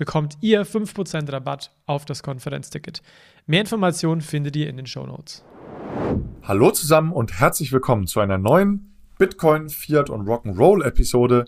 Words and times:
bekommt 0.00 0.38
ihr 0.40 0.64
5% 0.64 1.30
Rabatt 1.30 1.72
auf 1.84 2.06
das 2.06 2.22
Konferenzticket. 2.22 3.02
Mehr 3.46 3.60
Informationen 3.60 4.22
findet 4.22 4.56
ihr 4.56 4.66
in 4.66 4.78
den 4.78 4.86
Show 4.86 5.06
Notes. 5.06 5.44
Hallo 6.42 6.70
zusammen 6.70 7.12
und 7.12 7.38
herzlich 7.38 7.70
willkommen 7.70 8.06
zu 8.06 8.20
einer 8.20 8.38
neuen 8.38 8.94
Bitcoin, 9.18 9.68
Fiat 9.68 10.08
und 10.08 10.26
Rock'n'Roll 10.26 10.82
Episode 10.86 11.44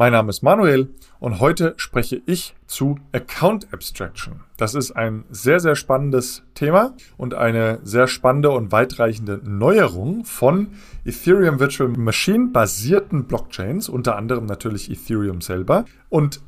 mein 0.00 0.12
Name 0.12 0.30
ist 0.30 0.40
Manuel 0.40 0.94
und 1.18 1.40
heute 1.40 1.74
spreche 1.76 2.22
ich 2.24 2.54
zu 2.66 2.98
Account 3.12 3.70
Abstraction. 3.74 4.40
Das 4.56 4.74
ist 4.74 4.92
ein 4.92 5.24
sehr, 5.28 5.60
sehr 5.60 5.76
spannendes 5.76 6.42
Thema 6.54 6.94
und 7.18 7.34
eine 7.34 7.80
sehr 7.82 8.06
spannende 8.06 8.50
und 8.50 8.72
weitreichende 8.72 9.42
Neuerung 9.44 10.24
von 10.24 10.68
Ethereum 11.04 11.60
Virtual 11.60 11.90
Machine 11.90 12.48
basierten 12.48 13.24
Blockchains, 13.24 13.90
unter 13.90 14.16
anderem 14.16 14.46
natürlich 14.46 14.90
Ethereum 14.90 15.42
selber. 15.42 15.84
Und 16.08 16.40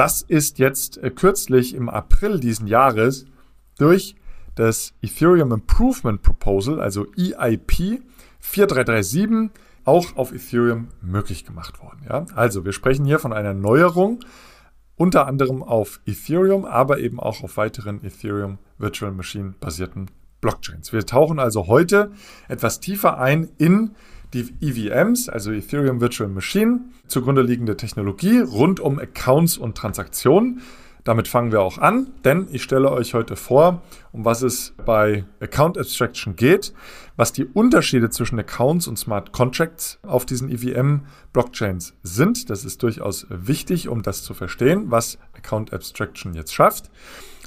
das 0.00 0.22
ist 0.22 0.58
jetzt 0.58 0.96
äh, 0.96 1.10
kürzlich 1.10 1.74
im 1.74 1.90
April 1.90 2.40
diesen 2.40 2.66
Jahres 2.66 3.26
durch 3.76 4.16
das 4.54 4.94
Ethereum 5.02 5.52
Improvement 5.52 6.22
Proposal, 6.22 6.80
also 6.80 7.06
EIP 7.18 8.00
4337, 8.40 9.50
auch 9.84 10.16
auf 10.16 10.32
Ethereum 10.32 10.88
möglich 11.02 11.44
gemacht 11.44 11.82
worden. 11.82 12.00
Ja? 12.08 12.24
Also 12.34 12.64
wir 12.64 12.72
sprechen 12.72 13.04
hier 13.04 13.18
von 13.18 13.34
einer 13.34 13.52
Neuerung, 13.52 14.20
unter 14.96 15.26
anderem 15.26 15.62
auf 15.62 16.00
Ethereum, 16.06 16.64
aber 16.64 16.98
eben 17.00 17.20
auch 17.20 17.42
auf 17.42 17.58
weiteren 17.58 18.02
Ethereum 18.02 18.56
Virtual 18.78 19.12
Machine 19.12 19.52
basierten 19.60 20.10
Blockchains. 20.40 20.94
Wir 20.94 21.04
tauchen 21.04 21.38
also 21.38 21.66
heute 21.66 22.12
etwas 22.48 22.80
tiefer 22.80 23.18
ein 23.18 23.50
in 23.58 23.94
die 24.32 24.54
EVMs, 24.60 25.28
also 25.28 25.52
Ethereum 25.52 26.00
Virtual 26.00 26.28
Machine, 26.28 26.80
zugrunde 27.06 27.42
liegende 27.42 27.76
Technologie 27.76 28.40
rund 28.40 28.80
um 28.80 28.98
Accounts 28.98 29.58
und 29.58 29.76
Transaktionen. 29.76 30.60
Damit 31.04 31.28
fangen 31.28 31.50
wir 31.50 31.62
auch 31.62 31.78
an, 31.78 32.08
denn 32.24 32.46
ich 32.52 32.62
stelle 32.62 32.92
euch 32.92 33.14
heute 33.14 33.34
vor, 33.34 33.82
um 34.12 34.24
was 34.24 34.42
es 34.42 34.74
bei 34.84 35.24
Account 35.40 35.78
Abstraction 35.78 36.36
geht, 36.36 36.74
was 37.16 37.32
die 37.32 37.46
Unterschiede 37.46 38.10
zwischen 38.10 38.38
Accounts 38.38 38.86
und 38.86 38.98
Smart 38.98 39.32
Contracts 39.32 39.98
auf 40.02 40.26
diesen 40.26 40.50
EVM-Blockchains 40.50 41.94
sind. 42.02 42.50
Das 42.50 42.64
ist 42.66 42.82
durchaus 42.82 43.26
wichtig, 43.30 43.88
um 43.88 44.02
das 44.02 44.22
zu 44.22 44.34
verstehen, 44.34 44.90
was 44.90 45.18
Account 45.32 45.72
Abstraction 45.72 46.34
jetzt 46.34 46.52
schafft, 46.52 46.90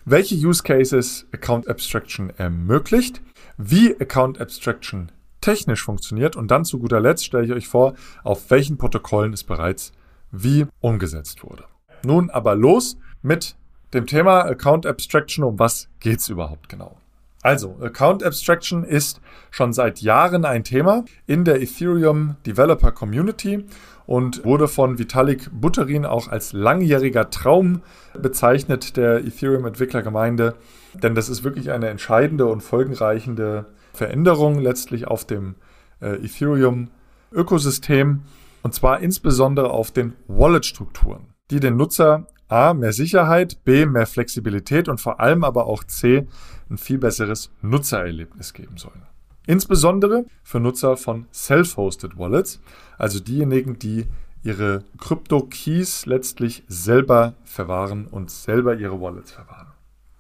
welche 0.04 0.36
Use 0.36 0.64
Cases 0.64 1.28
Account 1.32 1.68
Abstraction 1.68 2.32
ermöglicht, 2.32 3.22
wie 3.58 3.96
Account 4.00 4.42
Abstraction 4.42 5.12
technisch 5.44 5.84
funktioniert 5.84 6.36
und 6.36 6.50
dann 6.50 6.64
zu 6.64 6.80
guter 6.80 7.02
Letzt 7.02 7.26
stelle 7.26 7.46
ich 7.46 7.52
euch 7.52 7.68
vor, 7.68 7.94
auf 8.24 8.50
welchen 8.50 8.78
Protokollen 8.78 9.34
es 9.34 9.44
bereits 9.44 9.92
wie 10.32 10.66
umgesetzt 10.80 11.44
wurde. 11.44 11.66
Nun 12.04 12.30
aber 12.30 12.56
los 12.56 12.98
mit 13.22 13.56
dem 13.94 14.08
Thema 14.08 14.42
Account 14.46 14.86
Abstraction. 14.86 15.44
Um 15.44 15.60
was 15.60 15.90
geht's 16.00 16.30
überhaupt 16.30 16.70
genau? 16.70 16.98
Also, 17.42 17.76
Account 17.82 18.24
Abstraction 18.24 18.86
ist 18.86 19.20
schon 19.52 19.74
seit 19.74 20.00
Jahren 20.00 20.46
ein 20.46 20.64
Thema 20.64 21.04
in 21.28 21.44
der 21.44 21.62
Ethereum 21.62 22.38
Developer 22.46 22.94
Community 22.94 23.66
und 24.06 24.46
wurde 24.46 24.70
von 24.70 24.98
Vitalik 24.98 25.50
Buterin 25.52 26.06
auch 26.06 26.30
als 26.30 26.54
langjähriger 26.54 27.30
Traum 27.30 27.82
bezeichnet 28.14 28.96
der 28.96 29.26
Ethereum 29.26 29.66
Entwicklergemeinde, 29.66 30.56
denn 30.94 31.16
das 31.16 31.28
ist 31.28 31.44
wirklich 31.44 31.72
eine 31.72 31.90
entscheidende 31.90 32.46
und 32.46 32.62
folgenreichende 32.62 33.66
Veränderung 33.94 34.60
letztlich 34.60 35.08
auf 35.08 35.26
dem 35.26 35.56
äh, 36.02 36.16
Ethereum 36.26 36.90
Ökosystem 37.32 38.22
und 38.62 38.74
zwar 38.74 39.00
insbesondere 39.02 39.72
auf 39.72 39.92
den 39.92 40.14
Wallet-Strukturen, 40.28 41.34
die 41.52 41.60
den 41.60 41.76
Nutzer 41.76 42.28
A, 42.48 42.74
mehr 42.74 42.94
Sicherheit, 42.94 43.64
B, 43.64 43.86
mehr 43.86 44.06
Flexibilität 44.06 44.88
und 44.88 45.02
vor 45.02 45.20
allem 45.20 45.44
aber 45.44 45.66
auch 45.66 45.84
C, 45.84 46.28
ein 46.70 46.78
viel 46.78 46.98
besseres 46.98 47.52
Nutzererlebnis 47.62 48.54
geben 48.54 48.78
sollen. 48.78 49.04
Insbesondere 49.46 50.26
für 50.44 50.60
Nutzer 50.60 50.96
von 50.96 51.26
Self-Hosted 51.34 52.18
Wallets, 52.18 52.62
also 52.98 53.20
diejenigen, 53.20 53.80
die 53.80 54.06
ihre 54.44 54.84
Krypto-Keys 55.00 56.06
letztlich 56.06 56.64
selber 56.68 57.34
verwahren 57.44 58.08
und 58.08 58.30
selber 58.32 58.76
ihre 58.76 59.02
Wallets 59.02 59.32
verwahren. 59.32 59.68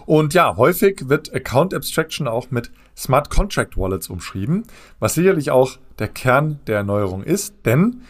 Und 0.05 0.33
ja, 0.33 0.57
häufig 0.57 1.07
wird 1.07 1.33
Account 1.33 1.73
Abstraction 1.73 2.27
auch 2.27 2.51
mit 2.51 2.71
Smart 2.95 3.29
Contract 3.29 3.77
Wallets 3.77 4.09
umschrieben, 4.09 4.63
was 4.99 5.15
sicherlich 5.15 5.51
auch 5.51 5.77
der 5.99 6.07
Kern 6.07 6.59
der 6.67 6.77
Erneuerung 6.77 7.23
ist, 7.23 7.55
denn 7.65 8.01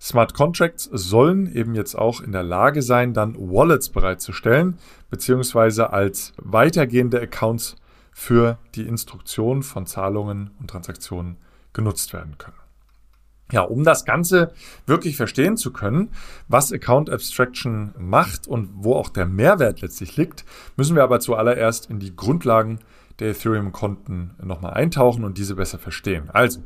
Smart 0.00 0.34
Contracts 0.34 0.88
sollen 0.92 1.54
eben 1.54 1.76
jetzt 1.76 1.94
auch 1.94 2.20
in 2.20 2.32
der 2.32 2.42
Lage 2.42 2.82
sein, 2.82 3.14
dann 3.14 3.36
Wallets 3.36 3.88
bereitzustellen, 3.88 4.78
beziehungsweise 5.10 5.92
als 5.92 6.32
weitergehende 6.38 7.20
Accounts 7.20 7.76
für 8.10 8.58
die 8.74 8.82
Instruktion 8.82 9.62
von 9.62 9.86
Zahlungen 9.86 10.50
und 10.58 10.68
Transaktionen 10.68 11.36
genutzt 11.72 12.12
werden 12.12 12.36
können. 12.36 12.61
Ja, 13.50 13.62
um 13.62 13.84
das 13.84 14.04
Ganze 14.04 14.52
wirklich 14.86 15.16
verstehen 15.16 15.56
zu 15.56 15.72
können, 15.72 16.10
was 16.48 16.72
Account 16.72 17.10
Abstraction 17.10 17.92
macht 17.98 18.46
und 18.46 18.70
wo 18.72 18.94
auch 18.94 19.10
der 19.10 19.26
Mehrwert 19.26 19.82
letztlich 19.82 20.16
liegt, 20.16 20.44
müssen 20.76 20.96
wir 20.96 21.02
aber 21.02 21.20
zuallererst 21.20 21.90
in 21.90 21.98
die 21.98 22.16
Grundlagen 22.16 22.78
der 23.18 23.30
Ethereum-Konten 23.30 24.30
nochmal 24.42 24.74
eintauchen 24.74 25.24
und 25.24 25.36
diese 25.36 25.54
besser 25.54 25.78
verstehen. 25.78 26.30
Also, 26.32 26.60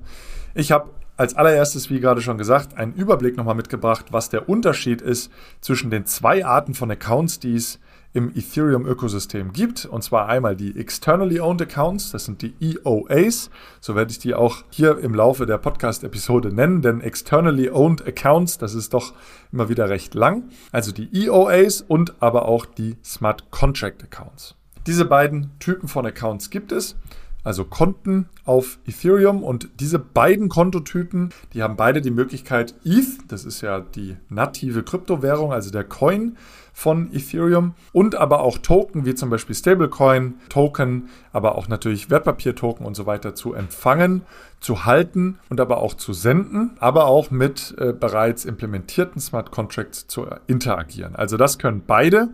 ich 0.55 0.71
habe 0.71 0.91
als 1.17 1.35
allererstes, 1.35 1.91
wie 1.91 1.99
gerade 1.99 2.21
schon 2.21 2.39
gesagt, 2.39 2.77
einen 2.77 2.93
Überblick 2.95 3.37
nochmal 3.37 3.55
mitgebracht, 3.55 4.07
was 4.11 4.29
der 4.29 4.49
Unterschied 4.49 5.01
ist 5.01 5.33
zwischen 5.61 5.91
den 5.91 6.07
zwei 6.07 6.45
Arten 6.45 6.75
von 6.75 6.91
Accounts, 6.91 7.41
die 7.41 7.55
es 7.55 7.81
im 8.17 8.33
Ethereum-Ökosystem 8.35 9.53
gibt. 9.53 9.85
Und 9.85 10.03
zwar 10.03 10.27
einmal 10.27 10.57
die 10.57 10.75
Externally 10.75 11.39
Owned 11.39 11.61
Accounts, 11.61 12.13
das 12.13 12.25
sind 12.25 12.41
die 12.41 12.55
EOAs. 12.61 13.51
So 13.83 13.95
werde 13.95 14.11
ich 14.11 14.19
die 14.19 14.35
auch 14.35 14.65
hier 14.71 14.99
im 14.99 15.15
Laufe 15.15 15.45
der 15.45 15.59
Podcast-Episode 15.59 16.51
nennen, 16.51 16.81
denn 16.81 17.03
Externally 17.03 17.69
Owned 17.69 18.07
Accounts, 18.07 18.57
das 18.57 18.73
ist 18.73 18.95
doch 18.95 19.13
immer 19.53 19.69
wieder 19.69 19.91
recht 19.91 20.15
lang. 20.15 20.45
Also 20.73 20.93
die 20.93 21.11
EOAs 21.13 21.83
und 21.83 22.15
aber 22.21 22.49
auch 22.49 22.65
die 22.65 22.97
Smart 23.05 23.51
Contract 23.51 24.03
Accounts. 24.03 24.55
Diese 24.87 25.05
beiden 25.05 25.51
Typen 25.59 25.87
von 25.87 26.07
Accounts 26.07 26.49
gibt 26.49 26.73
es 26.73 26.97
also 27.47 27.65
Konten 27.65 28.29
auf 28.45 28.81
Ethereum. 28.89 29.45
Und 29.45 29.69
diese 29.79 30.01
beiden 30.01 30.49
Kontotypen, 30.49 31.31
die 31.55 31.63
haben 31.63 31.77
beide 31.77 32.01
die 32.01 32.11
Möglichkeit, 32.11 32.75
ETH, 32.85 33.19
das 33.29 33.45
ist 33.45 33.61
ja 33.61 33.81
die 33.81 34.17
native 34.29 34.83
Kryptowährung, 34.83 35.53
also 35.53 35.71
der 35.71 35.85
Coin 35.85 36.37
von 36.77 37.11
Ethereum, 37.15 37.73
und 37.93 38.17
aber 38.17 38.43
auch 38.43 38.59
Token, 38.59 39.07
wie 39.07 39.15
zum 39.15 39.31
Beispiel 39.31 39.55
Stablecoin, 39.55 40.35
Token, 40.51 41.09
aber 41.33 41.57
auch 41.57 41.69
natürlich 41.69 42.11
Wertpapiertoken 42.11 42.85
und 42.85 42.95
so 42.95 43.07
weiter 43.07 43.35
zu 43.35 43.55
empfangen, 43.55 44.21
zu 44.61 44.85
halten 44.85 45.39
und 45.49 45.59
aber 45.59 45.79
auch 45.79 45.95
zu 45.95 46.13
senden, 46.13 46.77
aber 46.79 47.07
auch 47.07 47.31
mit 47.31 47.75
äh, 47.79 47.95
bereits 47.95 48.45
implementierten 48.45 49.23
Smart 49.23 49.53
Contracts 49.53 50.07
zu 50.07 50.27
interagieren. 50.49 51.17
Also 51.17 51.39
das 51.39 51.59
können 51.59 51.83
beide 51.87 52.29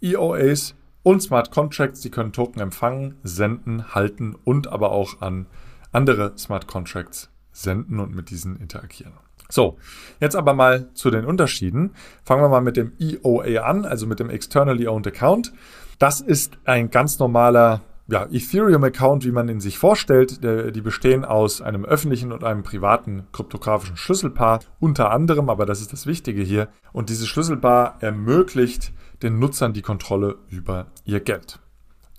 EOAs 0.00 0.76
und 1.02 1.20
Smart 1.20 1.50
Contracts, 1.50 2.00
die 2.00 2.10
können 2.10 2.32
Token 2.32 2.60
empfangen, 2.60 3.16
senden, 3.24 3.96
halten 3.96 4.36
und 4.44 4.68
aber 4.68 4.92
auch 4.92 5.22
an 5.22 5.46
andere 5.90 6.38
Smart 6.38 6.68
Contracts 6.68 7.30
senden 7.50 7.98
und 7.98 8.14
mit 8.14 8.30
diesen 8.30 8.60
interagieren. 8.60 9.14
So, 9.50 9.78
jetzt 10.20 10.36
aber 10.36 10.52
mal 10.52 10.92
zu 10.94 11.10
den 11.10 11.24
Unterschieden. 11.24 11.94
Fangen 12.24 12.42
wir 12.42 12.48
mal 12.48 12.60
mit 12.60 12.76
dem 12.76 12.92
EOA 12.98 13.62
an, 13.62 13.86
also 13.86 14.06
mit 14.06 14.20
dem 14.20 14.28
Externally 14.28 14.86
Owned 14.86 15.06
Account. 15.06 15.52
Das 15.98 16.20
ist 16.20 16.58
ein 16.64 16.90
ganz 16.90 17.18
normaler 17.18 17.80
ja, 18.08 18.26
Ethereum-Account, 18.30 19.24
wie 19.24 19.32
man 19.32 19.48
ihn 19.48 19.60
sich 19.60 19.78
vorstellt. 19.78 20.42
Die 20.42 20.80
bestehen 20.80 21.24
aus 21.24 21.60
einem 21.60 21.84
öffentlichen 21.84 22.32
und 22.32 22.44
einem 22.44 22.62
privaten 22.62 23.26
kryptografischen 23.32 23.96
Schlüsselpaar, 23.96 24.60
unter 24.80 25.10
anderem, 25.10 25.50
aber 25.50 25.66
das 25.66 25.80
ist 25.80 25.92
das 25.92 26.06
Wichtige 26.06 26.42
hier. 26.42 26.68
Und 26.92 27.10
dieses 27.10 27.28
Schlüsselpaar 27.28 27.96
ermöglicht 28.00 28.92
den 29.22 29.38
Nutzern 29.38 29.72
die 29.72 29.82
Kontrolle 29.82 30.36
über 30.48 30.86
ihr 31.04 31.20
Geld. 31.20 31.58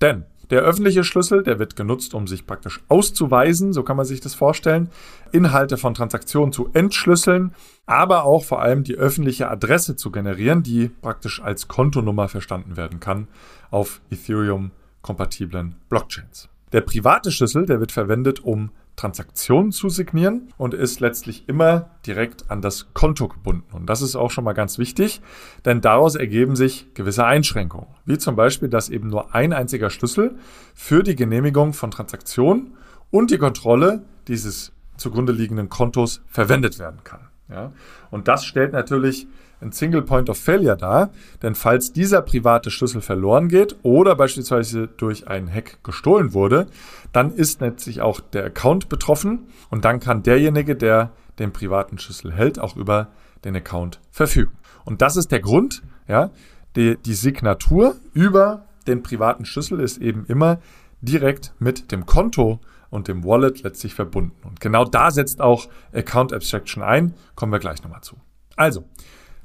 Denn 0.00 0.26
Der 0.50 0.62
öffentliche 0.62 1.04
Schlüssel, 1.04 1.44
der 1.44 1.60
wird 1.60 1.76
genutzt, 1.76 2.12
um 2.12 2.26
sich 2.26 2.44
praktisch 2.44 2.80
auszuweisen, 2.88 3.72
so 3.72 3.84
kann 3.84 3.96
man 3.96 4.04
sich 4.04 4.20
das 4.20 4.34
vorstellen, 4.34 4.90
Inhalte 5.30 5.76
von 5.76 5.94
Transaktionen 5.94 6.52
zu 6.52 6.70
entschlüsseln, 6.72 7.54
aber 7.86 8.24
auch 8.24 8.44
vor 8.44 8.60
allem 8.60 8.82
die 8.82 8.96
öffentliche 8.96 9.48
Adresse 9.48 9.94
zu 9.94 10.10
generieren, 10.10 10.64
die 10.64 10.88
praktisch 10.88 11.40
als 11.40 11.68
Kontonummer 11.68 12.28
verstanden 12.28 12.76
werden 12.76 12.98
kann 12.98 13.28
auf 13.70 14.00
Ethereum-kompatiblen 14.10 15.76
Blockchains. 15.88 16.48
Der 16.72 16.80
private 16.80 17.30
Schlüssel, 17.30 17.66
der 17.66 17.78
wird 17.78 17.92
verwendet, 17.92 18.40
um 18.40 18.70
Transaktionen 19.00 19.72
zu 19.72 19.88
signieren 19.88 20.52
und 20.58 20.74
ist 20.74 21.00
letztlich 21.00 21.48
immer 21.48 21.88
direkt 22.06 22.50
an 22.50 22.60
das 22.60 22.92
Konto 22.92 23.28
gebunden. 23.28 23.64
Und 23.72 23.86
das 23.86 24.02
ist 24.02 24.14
auch 24.14 24.30
schon 24.30 24.44
mal 24.44 24.52
ganz 24.52 24.76
wichtig, 24.76 25.22
denn 25.64 25.80
daraus 25.80 26.16
ergeben 26.16 26.54
sich 26.54 26.92
gewisse 26.92 27.24
Einschränkungen, 27.24 27.86
wie 28.04 28.18
zum 28.18 28.36
Beispiel, 28.36 28.68
dass 28.68 28.90
eben 28.90 29.08
nur 29.08 29.34
ein 29.34 29.54
einziger 29.54 29.88
Schlüssel 29.88 30.36
für 30.74 31.02
die 31.02 31.16
Genehmigung 31.16 31.72
von 31.72 31.90
Transaktionen 31.90 32.74
und 33.10 33.30
die 33.30 33.38
Kontrolle 33.38 34.04
dieses 34.28 34.72
zugrunde 34.98 35.32
liegenden 35.32 35.70
Kontos 35.70 36.20
verwendet 36.26 36.78
werden 36.78 37.02
kann. 37.02 37.30
Ja? 37.48 37.72
Und 38.10 38.28
das 38.28 38.44
stellt 38.44 38.74
natürlich 38.74 39.26
ein 39.60 39.72
Single 39.72 40.02
Point 40.02 40.30
of 40.30 40.38
Failure 40.38 40.76
dar, 40.76 41.10
denn 41.42 41.54
falls 41.54 41.92
dieser 41.92 42.22
private 42.22 42.70
Schlüssel 42.70 43.00
verloren 43.00 43.48
geht 43.48 43.76
oder 43.82 44.14
beispielsweise 44.16 44.88
durch 44.88 45.28
einen 45.28 45.52
Hack 45.52 45.82
gestohlen 45.84 46.32
wurde, 46.32 46.66
dann 47.12 47.32
ist 47.32 47.60
letztlich 47.60 48.00
auch 48.00 48.20
der 48.20 48.44
Account 48.44 48.88
betroffen 48.88 49.48
und 49.70 49.84
dann 49.84 50.00
kann 50.00 50.22
derjenige, 50.22 50.76
der 50.76 51.12
den 51.38 51.52
privaten 51.52 51.98
Schlüssel 51.98 52.32
hält, 52.32 52.58
auch 52.58 52.76
über 52.76 53.08
den 53.44 53.56
Account 53.56 54.00
verfügen. 54.10 54.52
Und 54.84 55.02
das 55.02 55.16
ist 55.16 55.30
der 55.30 55.40
Grund, 55.40 55.82
ja, 56.08 56.30
die, 56.76 56.96
die 56.96 57.14
Signatur 57.14 57.96
über 58.12 58.66
den 58.86 59.02
privaten 59.02 59.44
Schlüssel 59.44 59.80
ist 59.80 59.98
eben 59.98 60.24
immer 60.26 60.58
direkt 61.00 61.54
mit 61.58 61.92
dem 61.92 62.06
Konto 62.06 62.60
und 62.90 63.08
dem 63.08 63.24
Wallet 63.24 63.62
letztlich 63.62 63.94
verbunden. 63.94 64.36
Und 64.42 64.60
genau 64.60 64.84
da 64.84 65.10
setzt 65.10 65.40
auch 65.40 65.68
Account 65.92 66.32
Abstraction 66.32 66.82
ein. 66.82 67.14
Kommen 67.34 67.52
wir 67.52 67.58
gleich 67.58 67.82
nochmal 67.82 68.02
zu. 68.02 68.16
Also, 68.56 68.84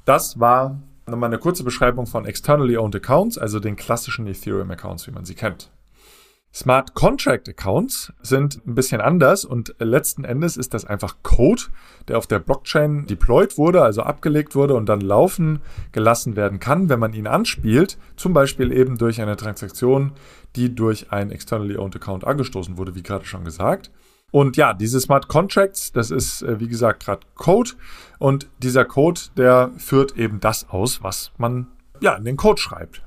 das 0.06 0.40
war 0.40 0.80
nochmal 1.06 1.28
eine 1.28 1.38
kurze 1.38 1.64
Beschreibung 1.64 2.06
von 2.06 2.24
Externally 2.24 2.78
Owned 2.78 2.96
Accounts, 2.96 3.36
also 3.36 3.60
den 3.60 3.76
klassischen 3.76 4.26
Ethereum 4.26 4.70
Accounts, 4.70 5.06
wie 5.06 5.10
man 5.10 5.24
sie 5.24 5.34
kennt. 5.34 5.70
Smart 6.54 6.94
Contract 6.94 7.48
Accounts 7.50 8.14
sind 8.22 8.62
ein 8.66 8.74
bisschen 8.74 9.02
anders 9.02 9.44
und 9.44 9.74
letzten 9.78 10.24
Endes 10.24 10.56
ist 10.56 10.72
das 10.72 10.86
einfach 10.86 11.16
Code, 11.22 11.64
der 12.08 12.16
auf 12.16 12.26
der 12.26 12.38
Blockchain 12.38 13.04
deployed 13.06 13.58
wurde, 13.58 13.82
also 13.82 14.02
abgelegt 14.02 14.54
wurde 14.54 14.74
und 14.74 14.88
dann 14.88 15.02
laufen 15.02 15.60
gelassen 15.92 16.34
werden 16.34 16.58
kann, 16.58 16.88
wenn 16.88 16.98
man 16.98 17.12
ihn 17.12 17.26
anspielt, 17.26 17.98
zum 18.16 18.32
Beispiel 18.32 18.72
eben 18.72 18.96
durch 18.96 19.20
eine 19.20 19.36
Transaktion, 19.36 20.12
die 20.54 20.74
durch 20.74 21.12
ein 21.12 21.30
externally 21.30 21.76
owned 21.76 21.96
Account 21.96 22.24
angestoßen 22.24 22.78
wurde, 22.78 22.94
wie 22.94 23.02
gerade 23.02 23.26
schon 23.26 23.44
gesagt. 23.44 23.90
Und 24.32 24.56
ja, 24.56 24.74
diese 24.74 25.00
Smart 25.00 25.28
Contracts, 25.28 25.92
das 25.92 26.10
ist, 26.10 26.42
äh, 26.42 26.60
wie 26.60 26.68
gesagt, 26.68 27.04
gerade 27.04 27.26
Code. 27.34 27.70
Und 28.18 28.48
dieser 28.58 28.84
Code, 28.84 29.20
der 29.36 29.70
führt 29.78 30.16
eben 30.16 30.40
das 30.40 30.68
aus, 30.68 31.02
was 31.02 31.32
man 31.38 31.68
ja 32.00 32.14
in 32.14 32.24
den 32.24 32.36
Code 32.36 32.60
schreibt. 32.60 33.02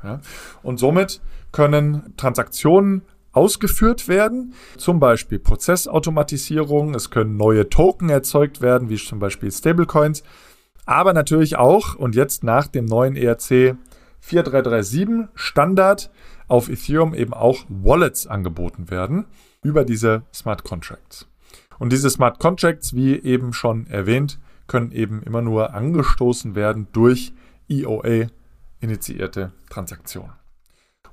Und 0.63 0.80
somit 0.80 1.21
können 1.51 2.13
Transaktionen 2.18 3.04
ausgeführt 3.31 4.07
werden, 4.07 4.54
zum 4.77 5.00
Beispiel 5.00 5.39
Prozessautomatisierung, 5.39 6.95
es 6.95 7.12
können 7.12 7.38
neue 7.38 7.69
Token 7.69 8.10
erzeugt 8.10 8.62
werden, 8.62 8.89
wie 8.89 8.98
zum 8.98 9.19
Beispiel 9.19 9.51
Stablecoins, 9.51 10.24
aber 10.86 11.13
natürlich 11.13 11.56
auch, 11.56 11.95
und 11.95 12.15
jetzt 12.15 12.44
nach 12.44 12.68
dem 12.68 12.86
neuen 12.86 13.15
ERC 13.15 13.77
4337 14.22 15.27
Standard 15.36 16.10
auf 16.50 16.68
Ethereum 16.69 17.13
eben 17.13 17.34
auch 17.34 17.66
Wallets 17.69 18.28
angeboten 18.28 18.90
werden 18.90 19.25
über 19.63 19.86
diese 19.86 20.24
Smart 20.34 20.63
Contracts. 20.63 21.28
Und 21.78 21.94
diese 21.94 22.10
Smart 22.10 22.40
Contracts, 22.40 22.94
wie 22.94 23.18
eben 23.18 23.54
schon 23.54 23.88
erwähnt, 23.88 24.40
können 24.68 24.92
eben 24.92 25.24
immer 25.24 25.42
nur 25.42 25.74
angestoßen 25.74 26.56
werden 26.56 26.88
durch 26.92 27.34
EOA-initiierte 27.69 29.54
Transaktionen. 29.69 30.34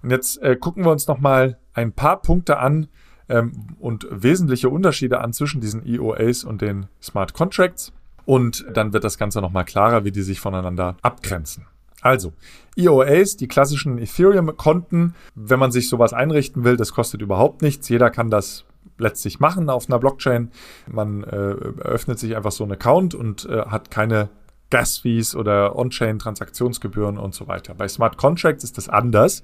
Und 0.02 0.10
jetzt 0.10 0.42
äh, 0.42 0.56
gucken 0.56 0.84
wir 0.84 0.90
uns 0.90 1.06
nochmal 1.06 1.58
ein 1.72 1.92
paar 1.92 2.20
Punkte 2.20 2.58
an 2.58 2.88
ähm, 3.28 3.76
und 3.78 4.06
wesentliche 4.10 4.68
Unterschiede 4.68 5.20
an 5.20 5.32
zwischen 5.32 5.60
diesen 5.60 5.86
EOAs 5.86 6.44
und 6.44 6.60
den 6.60 6.86
Smart 7.02 7.34
Contracts. 7.34 7.92
Und 8.24 8.66
dann 8.72 8.92
wird 8.92 9.04
das 9.04 9.18
Ganze 9.18 9.40
nochmal 9.40 9.64
klarer, 9.64 10.04
wie 10.04 10.12
die 10.12 10.22
sich 10.22 10.40
voneinander 10.40 10.96
abgrenzen. 11.02 11.66
Also, 12.06 12.32
EOAs, 12.76 13.36
die 13.36 13.48
klassischen 13.48 13.98
Ethereum-Konten, 13.98 15.14
wenn 15.34 15.58
man 15.58 15.72
sich 15.72 15.88
sowas 15.88 16.12
einrichten 16.12 16.62
will, 16.62 16.76
das 16.76 16.92
kostet 16.92 17.20
überhaupt 17.20 17.62
nichts. 17.62 17.88
Jeder 17.88 18.10
kann 18.10 18.30
das 18.30 18.64
letztlich 18.96 19.40
machen 19.40 19.68
auf 19.68 19.88
einer 19.88 19.98
Blockchain. 19.98 20.52
Man 20.86 21.24
äh, 21.24 21.26
öffnet 21.26 22.20
sich 22.20 22.36
einfach 22.36 22.52
so 22.52 22.62
einen 22.62 22.74
Account 22.74 23.16
und 23.16 23.46
äh, 23.46 23.62
hat 23.62 23.90
keine 23.90 24.28
Gas-Fees 24.70 25.34
oder 25.34 25.74
On-Chain-Transaktionsgebühren 25.74 27.18
und 27.18 27.34
so 27.34 27.48
weiter. 27.48 27.74
Bei 27.74 27.88
Smart 27.88 28.18
Contracts 28.18 28.62
ist 28.62 28.78
das 28.78 28.88
anders, 28.88 29.42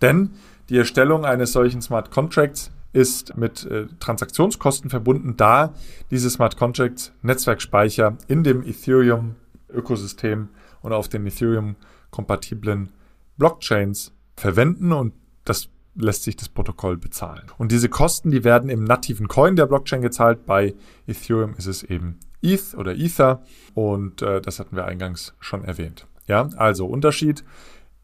denn 0.00 0.30
die 0.70 0.78
Erstellung 0.78 1.26
eines 1.26 1.52
solchen 1.52 1.82
Smart 1.82 2.10
Contracts 2.10 2.70
ist 2.94 3.36
mit 3.36 3.66
äh, 3.66 3.88
Transaktionskosten 4.00 4.88
verbunden, 4.88 5.36
da 5.36 5.74
diese 6.10 6.30
Smart 6.30 6.56
Contracts 6.56 7.12
Netzwerkspeicher 7.20 8.16
in 8.26 8.42
dem 8.42 8.62
Ethereum-Ökosystem 8.62 10.48
und 10.82 10.92
auf 10.92 11.08
den 11.08 11.26
Ethereum-kompatiblen 11.26 12.92
Blockchains 13.36 14.12
verwenden 14.36 14.92
und 14.92 15.14
das 15.44 15.68
lässt 15.94 16.24
sich 16.24 16.36
das 16.36 16.48
Protokoll 16.48 16.96
bezahlen. 16.96 17.46
Und 17.58 17.72
diese 17.72 17.88
Kosten, 17.88 18.30
die 18.30 18.44
werden 18.44 18.70
im 18.70 18.84
nativen 18.84 19.28
Coin 19.28 19.56
der 19.56 19.66
Blockchain 19.66 20.02
gezahlt. 20.02 20.46
Bei 20.46 20.74
Ethereum 21.06 21.54
ist 21.54 21.66
es 21.66 21.82
eben 21.82 22.18
ETH 22.42 22.74
oder 22.74 22.96
Ether 22.96 23.42
und 23.74 24.22
äh, 24.22 24.40
das 24.40 24.58
hatten 24.58 24.76
wir 24.76 24.86
eingangs 24.86 25.34
schon 25.40 25.64
erwähnt. 25.64 26.06
Ja, 26.26 26.48
also 26.56 26.86
Unterschied. 26.86 27.44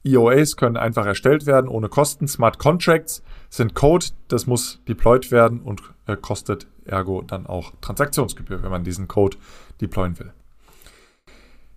EOAs 0.04 0.56
können 0.56 0.76
einfach 0.76 1.04
erstellt 1.04 1.46
werden 1.46 1.68
ohne 1.68 1.88
Kosten. 1.88 2.28
Smart 2.28 2.58
Contracts 2.58 3.22
sind 3.50 3.74
Code, 3.74 4.06
das 4.28 4.46
muss 4.46 4.80
deployed 4.88 5.30
werden 5.32 5.60
und 5.60 5.82
äh, 6.06 6.16
kostet 6.16 6.66
ergo 6.84 7.22
dann 7.22 7.46
auch 7.46 7.72
Transaktionsgebühr, 7.80 8.62
wenn 8.62 8.70
man 8.70 8.84
diesen 8.84 9.08
Code 9.08 9.36
deployen 9.80 10.18
will. 10.18 10.32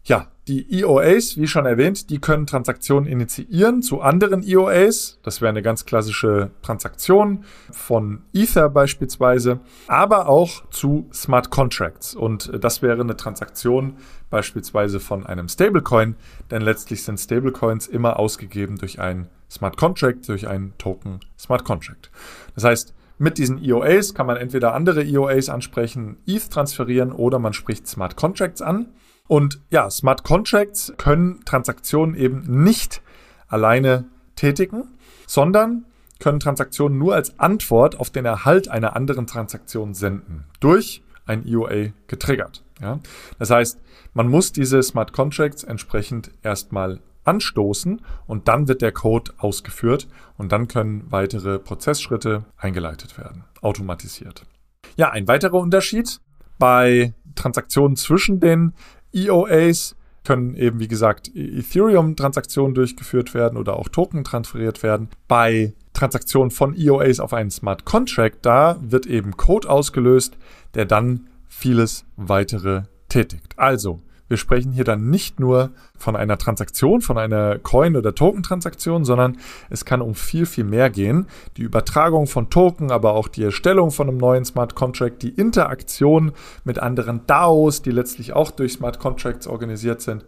Ja, 0.04 0.28
die 0.48 0.80
EOAs, 0.80 1.38
wie 1.38 1.46
schon 1.46 1.68
erwähnt, 1.68 2.10
die 2.10 2.20
können 2.20 2.48
Transaktionen 2.48 3.08
initiieren 3.08 3.84
zu 3.84 4.02
anderen 4.02 4.42
EOAs. 4.42 5.20
Das 5.22 5.42
wäre 5.42 5.50
eine 5.50 5.62
ganz 5.62 5.86
klassische 5.86 6.50
Transaktion 6.64 7.44
von 7.72 8.24
Ether 8.34 8.70
beispielsweise, 8.70 9.60
aber 9.88 10.28
auch 10.28 10.68
zu 10.72 11.08
Smart 11.14 11.52
Contracts. 11.52 12.16
Und 12.16 12.52
das 12.64 12.82
wäre 12.82 13.02
eine 13.02 13.16
Transaktion 13.16 13.98
beispielsweise 14.32 15.00
von 15.00 15.26
einem 15.26 15.48
Stablecoin, 15.48 16.16
denn 16.50 16.64
letztlich 16.64 17.04
sind 17.04 17.20
Stablecoins 17.20 17.86
immer 17.86 18.18
ausgegeben 18.18 18.78
durch 18.78 19.00
einen 19.00 19.28
Smart 19.52 19.78
Contract, 19.78 20.28
durch 20.30 20.48
einen 20.48 20.74
Token 20.80 21.20
Smart 21.38 21.64
Contract. 21.64 22.10
Das 22.56 22.64
heißt, 22.64 22.96
mit 23.20 23.38
diesen 23.38 23.64
EOAs 23.64 24.14
kann 24.14 24.26
man 24.26 24.38
entweder 24.38 24.74
andere 24.74 25.04
EOAs 25.04 25.50
ansprechen, 25.50 26.18
ETH 26.26 26.50
transferieren 26.50 27.12
oder 27.12 27.38
man 27.38 27.54
spricht 27.54 27.88
Smart 27.88 28.16
Contracts 28.16 28.62
an. 28.62 28.88
Und 29.30 29.62
ja, 29.70 29.92
Smart 29.92 30.24
Contracts 30.24 30.92
können 30.98 31.46
Transaktionen 31.46 32.16
eben 32.16 32.64
nicht 32.64 33.04
alleine 33.48 34.06
tätigen, 34.36 34.88
sondern 35.28 35.86
können 36.20 36.40
Transaktionen 36.40 36.98
nur 36.98 37.14
als 37.14 37.38
Antwort 37.38 38.00
auf 38.00 38.10
den 38.10 38.26
Erhalt 38.26 38.70
einer 38.70 38.96
anderen 38.96 39.28
Transaktion 39.28 39.94
senden, 39.94 40.46
durch 40.60 41.04
ein 41.28 41.48
EOA 41.48 41.92
getriggert. 42.08 42.64
Ja? 42.82 43.00
Das 43.38 43.52
heißt, 43.52 43.80
man 44.16 44.30
muss 44.30 44.52
diese 44.52 44.82
Smart 44.82 45.14
Contracts 45.14 45.64
entsprechend 45.64 46.32
erstmal 46.42 47.00
anstoßen 47.24 48.02
und 48.26 48.48
dann 48.48 48.68
wird 48.68 48.82
der 48.82 48.94
Code 48.94 49.32
ausgeführt 49.38 50.08
und 50.38 50.52
dann 50.52 50.68
können 50.68 51.04
weitere 51.12 51.60
Prozessschritte 51.60 52.46
eingeleitet 52.58 53.20
werden, 53.20 53.44
automatisiert. 53.62 54.48
Ja, 54.96 55.12
ein 55.12 55.28
weiterer 55.28 55.60
Unterschied 55.60 56.20
bei 56.58 57.14
Transaktionen 57.36 57.96
zwischen 57.96 58.40
den 58.40 58.74
EOAs 59.14 59.96
können 60.24 60.56
eben, 60.56 60.80
wie 60.80 60.88
gesagt, 60.88 61.32
Ethereum-Transaktionen 61.34 62.76
durchgeführt 62.76 63.34
werden 63.34 63.58
oder 63.58 63.78
auch 63.78 63.88
Token 63.88 64.24
transferiert 64.24 64.84
werden. 64.84 65.10
Bei 65.28 65.74
Transaktionen 65.94 66.52
von 66.52 66.76
EOAs 66.76 67.20
auf 67.20 67.34
einen 67.34 67.50
Smart 67.50 67.86
Contract, 67.86 68.46
da 68.46 68.78
wird 68.82 69.06
eben 69.06 69.38
Code 69.38 69.70
ausgelöst, 69.70 70.38
der 70.76 70.86
dann 70.86 71.28
vieles 71.48 72.06
weitere 72.16 72.84
tätigt. 73.08 73.54
Also, 73.58 74.02
wir 74.30 74.38
sprechen 74.38 74.72
hier 74.72 74.86
dann 74.86 75.10
nicht 75.10 75.40
nur 75.40 75.72
von 75.98 76.16
einer 76.16 76.38
Transaktion, 76.38 77.02
von 77.02 77.18
einer 77.18 77.60
Coin- 77.60 77.98
oder 77.98 78.16
Token-Transaktion, 78.16 79.04
sondern 79.04 79.38
es 79.70 79.84
kann 79.84 80.02
um 80.02 80.16
viel, 80.16 80.46
viel 80.46 80.64
mehr 80.64 80.90
gehen. 80.90 81.28
Die 81.58 81.64
Übertragung 81.64 82.28
von 82.28 82.50
Token, 82.50 82.92
aber 82.92 83.14
auch 83.14 83.28
die 83.28 83.44
Erstellung 83.44 83.92
von 83.92 84.08
einem 84.08 84.18
neuen 84.18 84.46
Smart 84.46 84.76
Contract, 84.76 85.22
die 85.24 85.30
Interaktion 85.30 86.32
mit 86.64 86.80
anderen 86.80 87.26
DAOs, 87.28 87.82
die 87.82 87.92
letztlich 87.92 88.34
auch 88.34 88.52
durch 88.52 88.74
Smart 88.74 89.00
Contracts 89.00 89.48
organisiert 89.48 90.02
sind. 90.02 90.24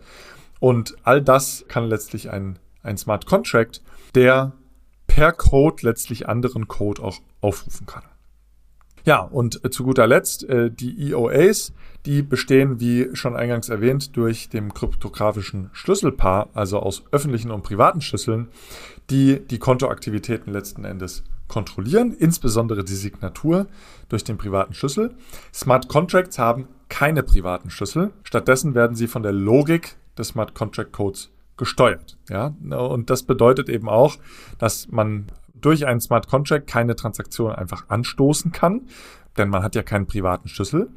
Und 0.59 0.95
all 1.03 1.21
das 1.21 1.65
kann 1.67 1.85
letztlich 1.85 2.31
ein, 2.31 2.59
ein 2.83 2.97
Smart 2.97 3.25
Contract, 3.25 3.81
der 4.15 4.53
per 5.07 5.31
Code 5.31 5.85
letztlich 5.85 6.27
anderen 6.27 6.67
Code 6.67 7.03
auch 7.03 7.19
aufrufen 7.41 7.85
kann. 7.85 8.03
Ja, 9.05 9.21
und 9.21 9.63
äh, 9.65 9.69
zu 9.69 9.83
guter 9.83 10.07
Letzt, 10.07 10.43
äh, 10.47 10.69
die 10.71 11.11
EOAs, 11.11 11.73
die 12.05 12.21
bestehen, 12.21 12.79
wie 12.79 13.09
schon 13.13 13.35
eingangs 13.35 13.69
erwähnt, 13.69 14.15
durch 14.15 14.49
dem 14.49 14.73
kryptografischen 14.73 15.69
Schlüsselpaar, 15.73 16.49
also 16.53 16.79
aus 16.79 17.03
öffentlichen 17.11 17.51
und 17.51 17.63
privaten 17.63 18.01
Schlüsseln, 18.01 18.47
die 19.09 19.39
die 19.39 19.59
Kontoaktivitäten 19.59 20.51
letzten 20.51 20.85
Endes 20.85 21.23
kontrollieren, 21.47 22.13
insbesondere 22.17 22.83
die 22.83 22.95
Signatur 22.95 23.67
durch 24.09 24.23
den 24.23 24.37
privaten 24.37 24.73
Schlüssel. 24.73 25.13
Smart 25.53 25.89
Contracts 25.89 26.39
haben 26.39 26.67
keine 26.87 27.23
privaten 27.23 27.69
Schlüssel. 27.69 28.11
Stattdessen 28.23 28.73
werden 28.73 28.95
sie 28.95 29.07
von 29.07 29.21
der 29.21 29.33
Logik 29.33 29.97
des 30.17 30.29
Smart 30.29 30.55
Contract 30.55 30.93
Codes 30.93 31.29
gesteuert. 31.57 32.17
Ja? 32.29 32.55
Und 32.69 33.09
das 33.09 33.23
bedeutet 33.23 33.69
eben 33.69 33.89
auch, 33.89 34.15
dass 34.57 34.87
man 34.89 35.27
durch 35.53 35.85
einen 35.85 36.01
Smart 36.01 36.27
Contract 36.27 36.67
keine 36.67 36.95
Transaktion 36.95 37.51
einfach 37.51 37.85
anstoßen 37.89 38.51
kann, 38.51 38.87
denn 39.37 39.49
man 39.49 39.63
hat 39.63 39.75
ja 39.75 39.83
keinen 39.83 40.07
privaten 40.07 40.47
Schlüssel. 40.47 40.89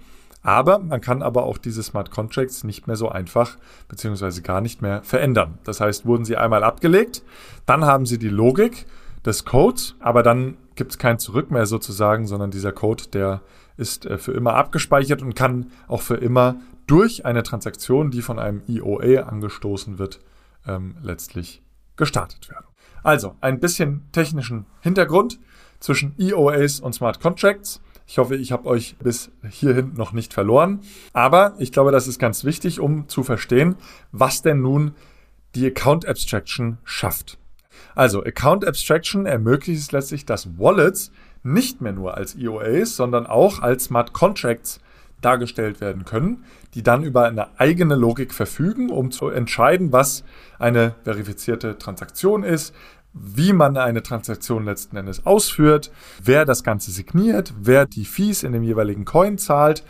Aber 0.42 0.78
man 0.78 1.00
kann 1.00 1.22
aber 1.22 1.44
auch 1.44 1.56
diese 1.56 1.82
Smart 1.82 2.10
Contracts 2.10 2.64
nicht 2.64 2.86
mehr 2.86 2.96
so 2.96 3.08
einfach 3.08 3.56
beziehungsweise 3.88 4.42
gar 4.42 4.60
nicht 4.60 4.82
mehr 4.82 5.02
verändern. 5.02 5.58
Das 5.64 5.80
heißt, 5.80 6.04
wurden 6.04 6.26
sie 6.26 6.36
einmal 6.36 6.62
abgelegt, 6.62 7.22
dann 7.64 7.84
haben 7.86 8.04
sie 8.04 8.18
die 8.18 8.28
Logik 8.28 8.84
des 9.24 9.46
Codes, 9.46 9.96
aber 10.00 10.22
dann 10.22 10.58
gibt 10.74 10.92
es 10.92 10.98
kein 10.98 11.18
Zurück 11.18 11.50
mehr 11.50 11.64
sozusagen, 11.64 12.26
sondern 12.26 12.50
dieser 12.50 12.72
Code, 12.72 13.04
der 13.12 13.40
ist 13.78 14.04
äh, 14.04 14.18
für 14.18 14.32
immer 14.32 14.54
abgespeichert 14.54 15.22
und 15.22 15.34
kann 15.34 15.70
auch 15.88 16.02
für 16.02 16.16
immer 16.16 16.56
durch 16.86 17.24
eine 17.24 17.42
Transaktion, 17.42 18.10
die 18.10 18.20
von 18.20 18.38
einem 18.38 18.62
EOA 18.68 19.22
angestoßen 19.22 19.98
wird, 19.98 20.20
ähm, 20.66 20.96
letztlich 21.02 21.62
gestartet 21.96 22.50
werden. 22.50 22.66
Also 23.04 23.36
ein 23.42 23.60
bisschen 23.60 24.02
technischen 24.12 24.64
Hintergrund 24.80 25.38
zwischen 25.78 26.14
EOAs 26.18 26.80
und 26.80 26.94
Smart 26.94 27.20
Contracts. 27.20 27.80
Ich 28.06 28.18
hoffe, 28.18 28.34
ich 28.34 28.50
habe 28.50 28.66
euch 28.66 28.96
bis 28.96 29.30
hierhin 29.48 29.92
noch 29.94 30.12
nicht 30.12 30.32
verloren. 30.34 30.80
Aber 31.12 31.54
ich 31.58 31.70
glaube, 31.70 31.92
das 31.92 32.08
ist 32.08 32.18
ganz 32.18 32.44
wichtig, 32.44 32.80
um 32.80 33.06
zu 33.08 33.22
verstehen, 33.22 33.76
was 34.10 34.40
denn 34.42 34.62
nun 34.62 34.94
die 35.54 35.66
Account 35.66 36.06
Abstraction 36.08 36.78
schafft. 36.84 37.38
Also 37.94 38.24
Account 38.24 38.66
Abstraction 38.66 39.26
ermöglicht 39.26 39.80
es 39.80 39.92
letztlich, 39.92 40.24
dass 40.24 40.58
Wallets 40.58 41.12
nicht 41.42 41.82
mehr 41.82 41.92
nur 41.92 42.16
als 42.16 42.34
EOAs, 42.34 42.96
sondern 42.96 43.26
auch 43.26 43.60
als 43.60 43.84
Smart 43.84 44.14
Contracts 44.14 44.80
dargestellt 45.24 45.80
werden 45.80 46.04
können, 46.04 46.44
die 46.74 46.82
dann 46.82 47.04
über 47.04 47.26
eine 47.26 47.58
eigene 47.58 47.94
Logik 47.94 48.34
verfügen, 48.34 48.90
um 48.90 49.10
zu 49.10 49.28
entscheiden, 49.28 49.92
was 49.92 50.24
eine 50.58 50.94
verifizierte 51.04 51.78
Transaktion 51.78 52.42
ist, 52.42 52.74
wie 53.14 53.52
man 53.52 53.76
eine 53.76 54.02
Transaktion 54.02 54.64
letzten 54.64 54.96
Endes 54.96 55.24
ausführt, 55.24 55.92
wer 56.22 56.44
das 56.44 56.64
Ganze 56.64 56.90
signiert, 56.90 57.54
wer 57.60 57.86
die 57.86 58.04
Fees 58.04 58.42
in 58.42 58.52
dem 58.52 58.64
jeweiligen 58.64 59.04
Coin 59.04 59.38
zahlt, 59.38 59.84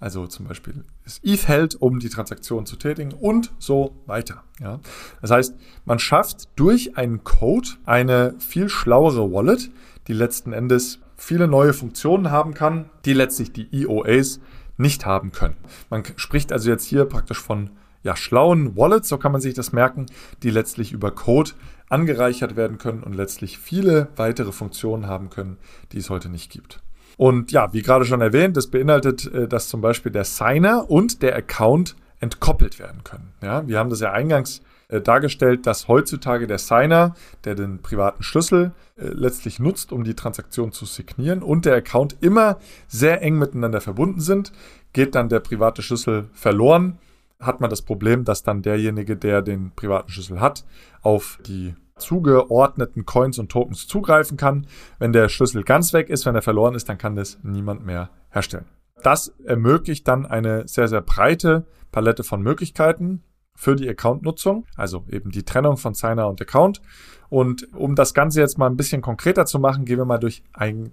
also 0.00 0.28
zum 0.28 0.46
Beispiel 0.46 0.84
das 1.02 1.20
ETH 1.24 1.48
hält, 1.48 1.74
um 1.74 1.98
die 1.98 2.08
Transaktion 2.08 2.66
zu 2.66 2.76
tätigen 2.76 3.12
und 3.12 3.52
so 3.58 3.96
weiter. 4.06 4.44
Ja. 4.60 4.78
Das 5.20 5.32
heißt, 5.32 5.54
man 5.84 5.98
schafft 5.98 6.48
durch 6.54 6.96
einen 6.96 7.24
Code 7.24 7.68
eine 7.84 8.34
viel 8.38 8.68
schlauere 8.68 9.32
Wallet, 9.32 9.70
die 10.06 10.12
letzten 10.12 10.52
Endes 10.52 11.00
viele 11.16 11.48
neue 11.48 11.72
Funktionen 11.72 12.30
haben 12.30 12.54
kann, 12.54 12.88
die 13.04 13.12
letztlich 13.12 13.52
die 13.52 13.68
EOAs 13.72 14.38
nicht 14.78 15.04
haben 15.04 15.32
können. 15.32 15.56
Man 15.90 16.02
spricht 16.16 16.52
also 16.52 16.70
jetzt 16.70 16.86
hier 16.86 17.04
praktisch 17.04 17.40
von 17.40 17.70
ja, 18.02 18.16
schlauen 18.16 18.76
Wallets, 18.76 19.08
so 19.08 19.18
kann 19.18 19.32
man 19.32 19.40
sich 19.40 19.54
das 19.54 19.72
merken, 19.72 20.06
die 20.42 20.50
letztlich 20.50 20.92
über 20.92 21.10
Code 21.10 21.50
angereichert 21.88 22.56
werden 22.56 22.78
können 22.78 23.02
und 23.02 23.14
letztlich 23.14 23.58
viele 23.58 24.08
weitere 24.16 24.52
Funktionen 24.52 25.06
haben 25.06 25.30
können, 25.30 25.58
die 25.92 25.98
es 25.98 26.10
heute 26.10 26.28
nicht 26.28 26.50
gibt. 26.50 26.80
Und 27.16 27.50
ja, 27.50 27.72
wie 27.72 27.82
gerade 27.82 28.04
schon 28.04 28.20
erwähnt, 28.20 28.56
das 28.56 28.68
beinhaltet, 28.68 29.26
äh, 29.26 29.48
dass 29.48 29.68
zum 29.68 29.80
Beispiel 29.80 30.12
der 30.12 30.24
Signer 30.24 30.88
und 30.88 31.22
der 31.22 31.34
Account 31.34 31.96
entkoppelt 32.20 32.78
werden 32.78 33.02
können. 33.04 33.32
Ja, 33.42 33.66
wir 33.66 33.78
haben 33.78 33.90
das 33.90 34.00
ja 34.00 34.12
eingangs 34.12 34.62
äh, 34.88 35.02
dargestellt, 35.02 35.66
dass 35.66 35.86
heutzutage 35.86 36.46
der 36.46 36.58
Signer, 36.58 37.14
der 37.44 37.54
den 37.54 37.82
privaten 37.82 38.22
Schlüssel 38.22 38.72
äh, 38.96 39.08
letztlich 39.08 39.58
nutzt, 39.58 39.92
um 39.92 40.02
die 40.02 40.14
Transaktion 40.14 40.72
zu 40.72 40.86
signieren 40.86 41.42
und 41.42 41.66
der 41.66 41.74
Account 41.74 42.16
immer 42.22 42.58
sehr 42.86 43.20
eng 43.20 43.38
miteinander 43.38 43.82
verbunden 43.82 44.20
sind. 44.20 44.50
Geht 44.94 45.14
dann 45.14 45.28
der 45.28 45.40
private 45.40 45.82
Schlüssel 45.82 46.30
verloren, 46.32 46.98
hat 47.38 47.60
man 47.60 47.68
das 47.68 47.82
Problem, 47.82 48.24
dass 48.24 48.42
dann 48.42 48.62
derjenige, 48.62 49.16
der 49.16 49.42
den 49.42 49.72
privaten 49.76 50.10
Schlüssel 50.10 50.40
hat, 50.40 50.64
auf 51.02 51.38
die 51.46 51.74
zugeordneten 51.98 53.04
Coins 53.04 53.38
und 53.38 53.50
Tokens 53.50 53.86
zugreifen 53.88 54.38
kann. 54.38 54.66
Wenn 54.98 55.12
der 55.12 55.28
Schlüssel 55.28 55.64
ganz 55.64 55.92
weg 55.92 56.08
ist, 56.08 56.24
wenn 56.24 56.34
er 56.34 56.42
verloren 56.42 56.74
ist, 56.74 56.88
dann 56.88 56.96
kann 56.96 57.14
das 57.14 57.38
niemand 57.42 57.84
mehr 57.84 58.08
herstellen. 58.30 58.64
Das 59.02 59.34
ermöglicht 59.44 60.08
dann 60.08 60.24
eine 60.24 60.66
sehr, 60.66 60.88
sehr 60.88 61.02
breite 61.02 61.66
Palette 61.92 62.24
von 62.24 62.40
Möglichkeiten 62.42 63.22
für 63.58 63.74
die 63.74 63.88
Account-Nutzung, 63.88 64.66
also 64.76 65.04
eben 65.10 65.32
die 65.32 65.42
Trennung 65.42 65.78
von 65.78 65.92
Signer 65.92 66.28
und 66.28 66.40
Account. 66.40 66.80
Und 67.28 67.66
um 67.74 67.96
das 67.96 68.14
Ganze 68.14 68.40
jetzt 68.40 68.56
mal 68.56 68.66
ein 68.66 68.76
bisschen 68.76 69.02
konkreter 69.02 69.46
zu 69.46 69.58
machen, 69.58 69.84
gehen 69.84 69.98
wir 69.98 70.04
mal 70.04 70.18
durch 70.18 70.44
ein 70.52 70.92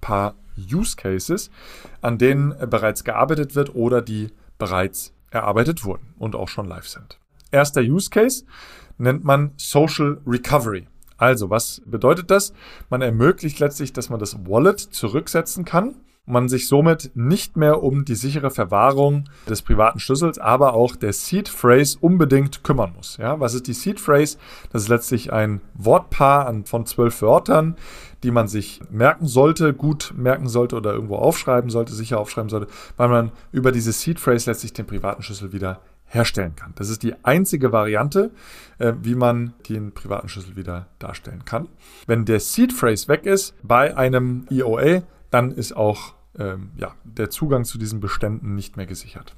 paar 0.00 0.34
Use 0.56 0.96
Cases, 0.96 1.50
an 2.00 2.16
denen 2.16 2.54
bereits 2.70 3.04
gearbeitet 3.04 3.54
wird 3.54 3.74
oder 3.74 4.00
die 4.00 4.28
bereits 4.56 5.12
erarbeitet 5.30 5.84
wurden 5.84 6.14
und 6.18 6.34
auch 6.34 6.48
schon 6.48 6.66
live 6.66 6.88
sind. 6.88 7.18
Erster 7.50 7.82
Use 7.82 8.08
Case 8.08 8.46
nennt 8.96 9.22
man 9.22 9.52
Social 9.58 10.18
Recovery. 10.26 10.88
Also, 11.18 11.50
was 11.50 11.82
bedeutet 11.84 12.30
das? 12.30 12.54
Man 12.88 13.02
ermöglicht 13.02 13.58
letztlich, 13.60 13.92
dass 13.92 14.08
man 14.08 14.20
das 14.20 14.46
Wallet 14.46 14.80
zurücksetzen 14.80 15.66
kann 15.66 15.96
man 16.26 16.48
sich 16.48 16.68
somit 16.68 17.12
nicht 17.14 17.56
mehr 17.56 17.82
um 17.82 18.04
die 18.04 18.16
sichere 18.16 18.50
Verwahrung 18.50 19.24
des 19.48 19.62
privaten 19.62 20.00
Schlüssels, 20.00 20.38
aber 20.38 20.74
auch 20.74 20.96
der 20.96 21.12
Seed 21.12 21.48
Phrase 21.48 21.96
unbedingt 22.00 22.64
kümmern 22.64 22.92
muss. 22.94 23.16
Ja, 23.16 23.40
was 23.40 23.54
ist 23.54 23.68
die 23.68 23.72
Seed 23.72 24.00
Phrase? 24.00 24.36
Das 24.72 24.82
ist 24.82 24.88
letztlich 24.88 25.32
ein 25.32 25.60
Wortpaar 25.74 26.52
von 26.64 26.84
zwölf 26.84 27.22
Wörtern, 27.22 27.76
die 28.22 28.30
man 28.32 28.48
sich 28.48 28.80
merken 28.90 29.26
sollte, 29.26 29.72
gut 29.72 30.12
merken 30.16 30.48
sollte 30.48 30.76
oder 30.76 30.92
irgendwo 30.92 31.16
aufschreiben 31.16 31.70
sollte, 31.70 31.94
sicher 31.94 32.18
aufschreiben 32.18 32.50
sollte, 32.50 32.66
weil 32.96 33.08
man 33.08 33.30
über 33.52 33.70
diese 33.72 33.92
Seed 33.92 34.18
Phrase 34.18 34.50
letztlich 34.50 34.72
den 34.72 34.86
privaten 34.86 35.22
Schlüssel 35.22 35.52
wieder 35.52 35.80
herstellen 36.06 36.54
kann. 36.56 36.72
Das 36.76 36.88
ist 36.88 37.02
die 37.02 37.14
einzige 37.24 37.72
Variante, 37.72 38.30
äh, 38.78 38.92
wie 39.02 39.14
man 39.14 39.54
den 39.68 39.92
privaten 39.92 40.28
Schlüssel 40.28 40.56
wieder 40.56 40.86
darstellen 40.98 41.44
kann. 41.44 41.68
Wenn 42.06 42.24
der 42.24 42.40
Seed 42.40 42.72
Phrase 42.72 43.08
weg 43.08 43.26
ist 43.26 43.54
bei 43.62 43.96
einem 43.96 44.46
EOA, 44.50 45.02
dann 45.36 45.52
ist 45.52 45.76
auch 45.76 46.14
ähm, 46.38 46.70
ja, 46.76 46.94
der 47.04 47.28
Zugang 47.28 47.66
zu 47.66 47.76
diesen 47.76 48.00
Beständen 48.00 48.54
nicht 48.54 48.78
mehr 48.78 48.86
gesichert. 48.86 49.36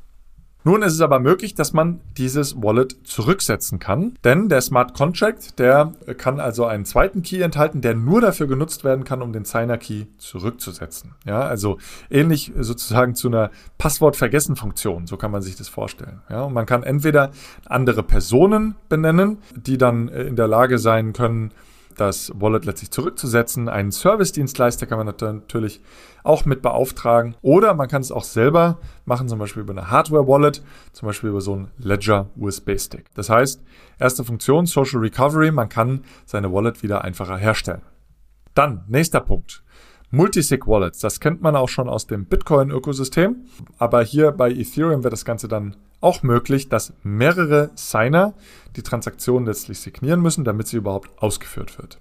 Nun 0.62 0.82
ist 0.82 0.92
es 0.92 1.00
aber 1.00 1.18
möglich, 1.18 1.54
dass 1.54 1.72
man 1.72 2.00
dieses 2.16 2.60
Wallet 2.62 2.96
zurücksetzen 3.04 3.80
kann, 3.80 4.14
denn 4.22 4.48
der 4.48 4.60
Smart 4.60 4.94
Contract, 4.94 5.58
der 5.58 5.94
kann 6.18 6.38
also 6.38 6.66
einen 6.66 6.84
zweiten 6.84 7.22
Key 7.22 7.40
enthalten, 7.40 7.80
der 7.80 7.94
nur 7.94 8.20
dafür 8.20 8.46
genutzt 8.46 8.84
werden 8.84 9.04
kann, 9.04 9.22
um 9.22 9.32
den 9.32 9.44
Signer 9.44 9.78
Key 9.78 10.06
zurückzusetzen. 10.18 11.14
Ja, 11.24 11.40
also 11.40 11.78
ähnlich 12.10 12.52
sozusagen 12.58 13.14
zu 13.14 13.28
einer 13.28 13.50
Passwort-Vergessen-Funktion, 13.78 15.06
so 15.06 15.16
kann 15.16 15.30
man 15.30 15.42
sich 15.42 15.56
das 15.56 15.68
vorstellen. 15.68 16.20
Ja, 16.28 16.42
und 16.42 16.52
man 16.52 16.66
kann 16.66 16.82
entweder 16.84 17.30
andere 17.66 18.02
Personen 18.04 18.76
benennen, 18.88 19.38
die 19.56 19.78
dann 19.78 20.08
in 20.08 20.36
der 20.36 20.48
Lage 20.48 20.78
sein 20.78 21.12
können, 21.12 21.52
das 22.00 22.32
Wallet 22.34 22.64
letztlich 22.64 22.90
zurückzusetzen. 22.90 23.68
Einen 23.68 23.92
Service-Dienstleister 23.92 24.86
kann 24.86 24.98
man 24.98 25.06
natürlich 25.06 25.80
auch 26.22 26.44
mit 26.44 26.62
beauftragen. 26.62 27.34
Oder 27.42 27.74
man 27.74 27.88
kann 27.88 28.02
es 28.02 28.12
auch 28.12 28.24
selber 28.24 28.78
machen, 29.04 29.28
zum 29.28 29.38
Beispiel 29.38 29.62
über 29.62 29.72
eine 29.72 29.90
Hardware-Wallet, 29.90 30.62
zum 30.92 31.06
Beispiel 31.06 31.30
über 31.30 31.40
so 31.40 31.54
einen 31.54 31.70
Ledger 31.78 32.30
USB-Stick. 32.36 33.06
Das 33.14 33.30
heißt, 33.30 33.62
erste 33.98 34.24
Funktion, 34.24 34.66
Social 34.66 35.00
Recovery, 35.00 35.50
man 35.50 35.68
kann 35.68 36.04
seine 36.26 36.52
Wallet 36.52 36.82
wieder 36.82 37.04
einfacher 37.04 37.36
herstellen. 37.36 37.82
Dann, 38.54 38.84
nächster 38.88 39.20
Punkt. 39.20 39.62
Multisig 40.10 40.66
Wallets, 40.66 41.00
das 41.00 41.20
kennt 41.20 41.42
man 41.42 41.54
auch 41.54 41.68
schon 41.68 41.88
aus 41.88 42.06
dem 42.06 42.24
Bitcoin-Ökosystem, 42.24 43.36
aber 43.76 44.02
hier 44.02 44.32
bei 44.32 44.50
Ethereum 44.50 45.04
wird 45.04 45.12
das 45.12 45.26
Ganze 45.26 45.48
dann 45.48 45.76
auch 46.00 46.22
möglich, 46.22 46.70
dass 46.70 46.94
mehrere 47.02 47.70
Signer 47.74 48.32
die 48.76 48.82
Transaktion 48.82 49.44
letztlich 49.44 49.80
signieren 49.80 50.20
müssen, 50.20 50.44
damit 50.44 50.68
sie 50.68 50.78
überhaupt 50.78 51.10
ausgeführt 51.22 51.76
wird. 51.78 51.98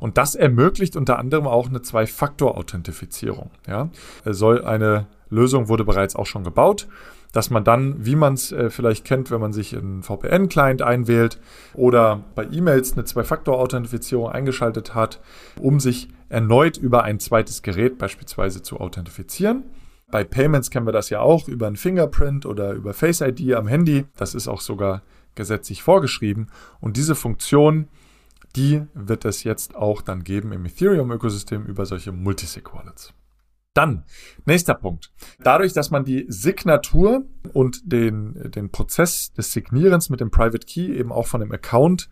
Und 0.00 0.18
das 0.18 0.34
ermöglicht 0.34 0.96
unter 0.96 1.18
anderem 1.18 1.46
auch 1.46 1.68
eine 1.68 1.80
Zwei-Faktor-Authentifizierung. 1.80 3.50
Ja? 3.66 3.88
Soll 4.24 4.64
eine 4.64 5.06
Lösung 5.30 5.68
wurde 5.68 5.84
bereits 5.84 6.14
auch 6.14 6.26
schon 6.26 6.44
gebaut 6.44 6.88
dass 7.32 7.50
man 7.50 7.64
dann, 7.64 8.06
wie 8.06 8.16
man 8.16 8.32
es 8.32 8.50
äh, 8.50 8.70
vielleicht 8.70 9.04
kennt, 9.04 9.30
wenn 9.30 9.40
man 9.40 9.52
sich 9.52 9.74
in 9.74 10.02
VPN-Client 10.02 10.80
einwählt 10.80 11.38
oder 11.74 12.24
bei 12.34 12.46
E-Mails 12.50 12.94
eine 12.94 13.04
Zwei-Faktor-Authentifizierung 13.04 14.30
eingeschaltet 14.30 14.94
hat, 14.94 15.20
um 15.60 15.78
sich 15.78 16.08
erneut 16.28 16.76
über 16.76 17.04
ein 17.04 17.20
zweites 17.20 17.62
Gerät 17.62 17.98
beispielsweise 17.98 18.62
zu 18.62 18.80
authentifizieren. 18.80 19.64
Bei 20.08 20.22
Payments 20.22 20.70
kennen 20.70 20.86
wir 20.86 20.92
das 20.92 21.10
ja 21.10 21.20
auch 21.20 21.48
über 21.48 21.66
ein 21.66 21.76
Fingerprint 21.76 22.46
oder 22.46 22.72
über 22.72 22.94
Face 22.94 23.20
ID 23.20 23.54
am 23.54 23.66
Handy. 23.66 24.04
Das 24.16 24.34
ist 24.34 24.46
auch 24.46 24.60
sogar 24.60 25.02
gesetzlich 25.34 25.82
vorgeschrieben. 25.82 26.48
Und 26.80 26.96
diese 26.96 27.14
Funktion, 27.14 27.88
die 28.54 28.82
wird 28.94 29.24
es 29.24 29.44
jetzt 29.44 29.74
auch 29.74 30.02
dann 30.02 30.22
geben 30.22 30.52
im 30.52 30.64
Ethereum-Ökosystem 30.64 31.66
über 31.66 31.86
solche 31.86 32.12
Multisig-Wallets. 32.12 33.12
Dann, 33.74 34.04
nächster 34.46 34.74
Punkt. 34.74 35.12
Dadurch, 35.38 35.74
dass 35.74 35.90
man 35.90 36.04
die 36.04 36.24
Signatur 36.28 37.26
und 37.52 37.80
den, 37.84 38.50
den 38.50 38.70
Prozess 38.70 39.32
des 39.34 39.52
Signierens 39.52 40.08
mit 40.08 40.20
dem 40.20 40.30
Private 40.30 40.66
Key 40.66 40.96
eben 40.96 41.12
auch 41.12 41.26
von 41.26 41.40
dem 41.40 41.52
Account 41.52 42.08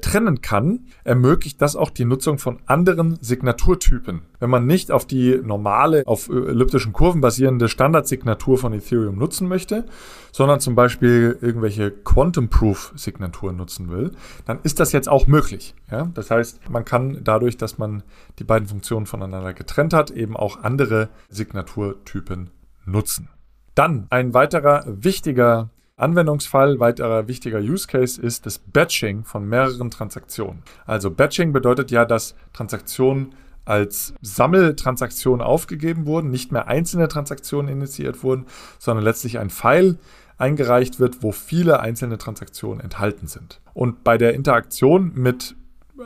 trennen 0.00 0.40
kann, 0.40 0.86
ermöglicht 1.04 1.60
das 1.60 1.76
auch 1.76 1.90
die 1.90 2.04
Nutzung 2.04 2.38
von 2.38 2.58
anderen 2.66 3.18
Signaturtypen. 3.20 4.22
Wenn 4.38 4.50
man 4.50 4.66
nicht 4.66 4.90
auf 4.90 5.06
die 5.06 5.40
normale, 5.42 6.02
auf 6.06 6.28
elliptischen 6.28 6.92
Kurven 6.92 7.20
basierende 7.20 7.68
Standardsignatur 7.68 8.58
von 8.58 8.72
Ethereum 8.72 9.18
nutzen 9.18 9.48
möchte, 9.48 9.84
sondern 10.32 10.60
zum 10.60 10.74
Beispiel 10.74 11.38
irgendwelche 11.40 11.90
Quantum 11.90 12.48
Proof 12.48 12.92
Signaturen 12.96 13.56
nutzen 13.56 13.90
will, 13.90 14.12
dann 14.46 14.60
ist 14.62 14.80
das 14.80 14.92
jetzt 14.92 15.08
auch 15.08 15.26
möglich. 15.26 15.74
Ja? 15.90 16.10
Das 16.14 16.30
heißt, 16.30 16.70
man 16.70 16.84
kann 16.84 17.20
dadurch, 17.22 17.56
dass 17.56 17.78
man 17.78 18.02
die 18.38 18.44
beiden 18.44 18.68
Funktionen 18.68 19.06
voneinander 19.06 19.52
getrennt 19.52 19.92
hat, 19.92 20.10
eben 20.10 20.36
auch 20.36 20.62
andere 20.62 21.08
Signaturtypen 21.28 22.50
nutzen. 22.84 23.28
Dann 23.74 24.06
ein 24.10 24.34
weiterer 24.34 24.84
wichtiger 24.86 25.70
Anwendungsfall, 26.00 26.80
weiterer 26.80 27.28
wichtiger 27.28 27.58
Use 27.58 27.86
Case 27.86 28.20
ist 28.20 28.46
das 28.46 28.58
Batching 28.58 29.24
von 29.24 29.48
mehreren 29.48 29.90
Transaktionen. 29.90 30.62
Also 30.86 31.10
Batching 31.10 31.52
bedeutet 31.52 31.90
ja, 31.90 32.04
dass 32.04 32.34
Transaktionen 32.52 33.34
als 33.64 34.14
Sammeltransaktionen 34.22 35.44
aufgegeben 35.44 36.06
wurden, 36.06 36.30
nicht 36.30 36.50
mehr 36.50 36.66
einzelne 36.66 37.08
Transaktionen 37.08 37.70
initiiert 37.70 38.22
wurden, 38.22 38.46
sondern 38.78 39.04
letztlich 39.04 39.38
ein 39.38 39.50
Pfeil 39.50 39.98
eingereicht 40.38 40.98
wird, 40.98 41.22
wo 41.22 41.32
viele 41.32 41.80
einzelne 41.80 42.18
Transaktionen 42.18 42.80
enthalten 42.80 43.26
sind. 43.26 43.60
Und 43.74 44.02
bei 44.02 44.16
der 44.18 44.34
Interaktion 44.34 45.12
mit 45.14 45.54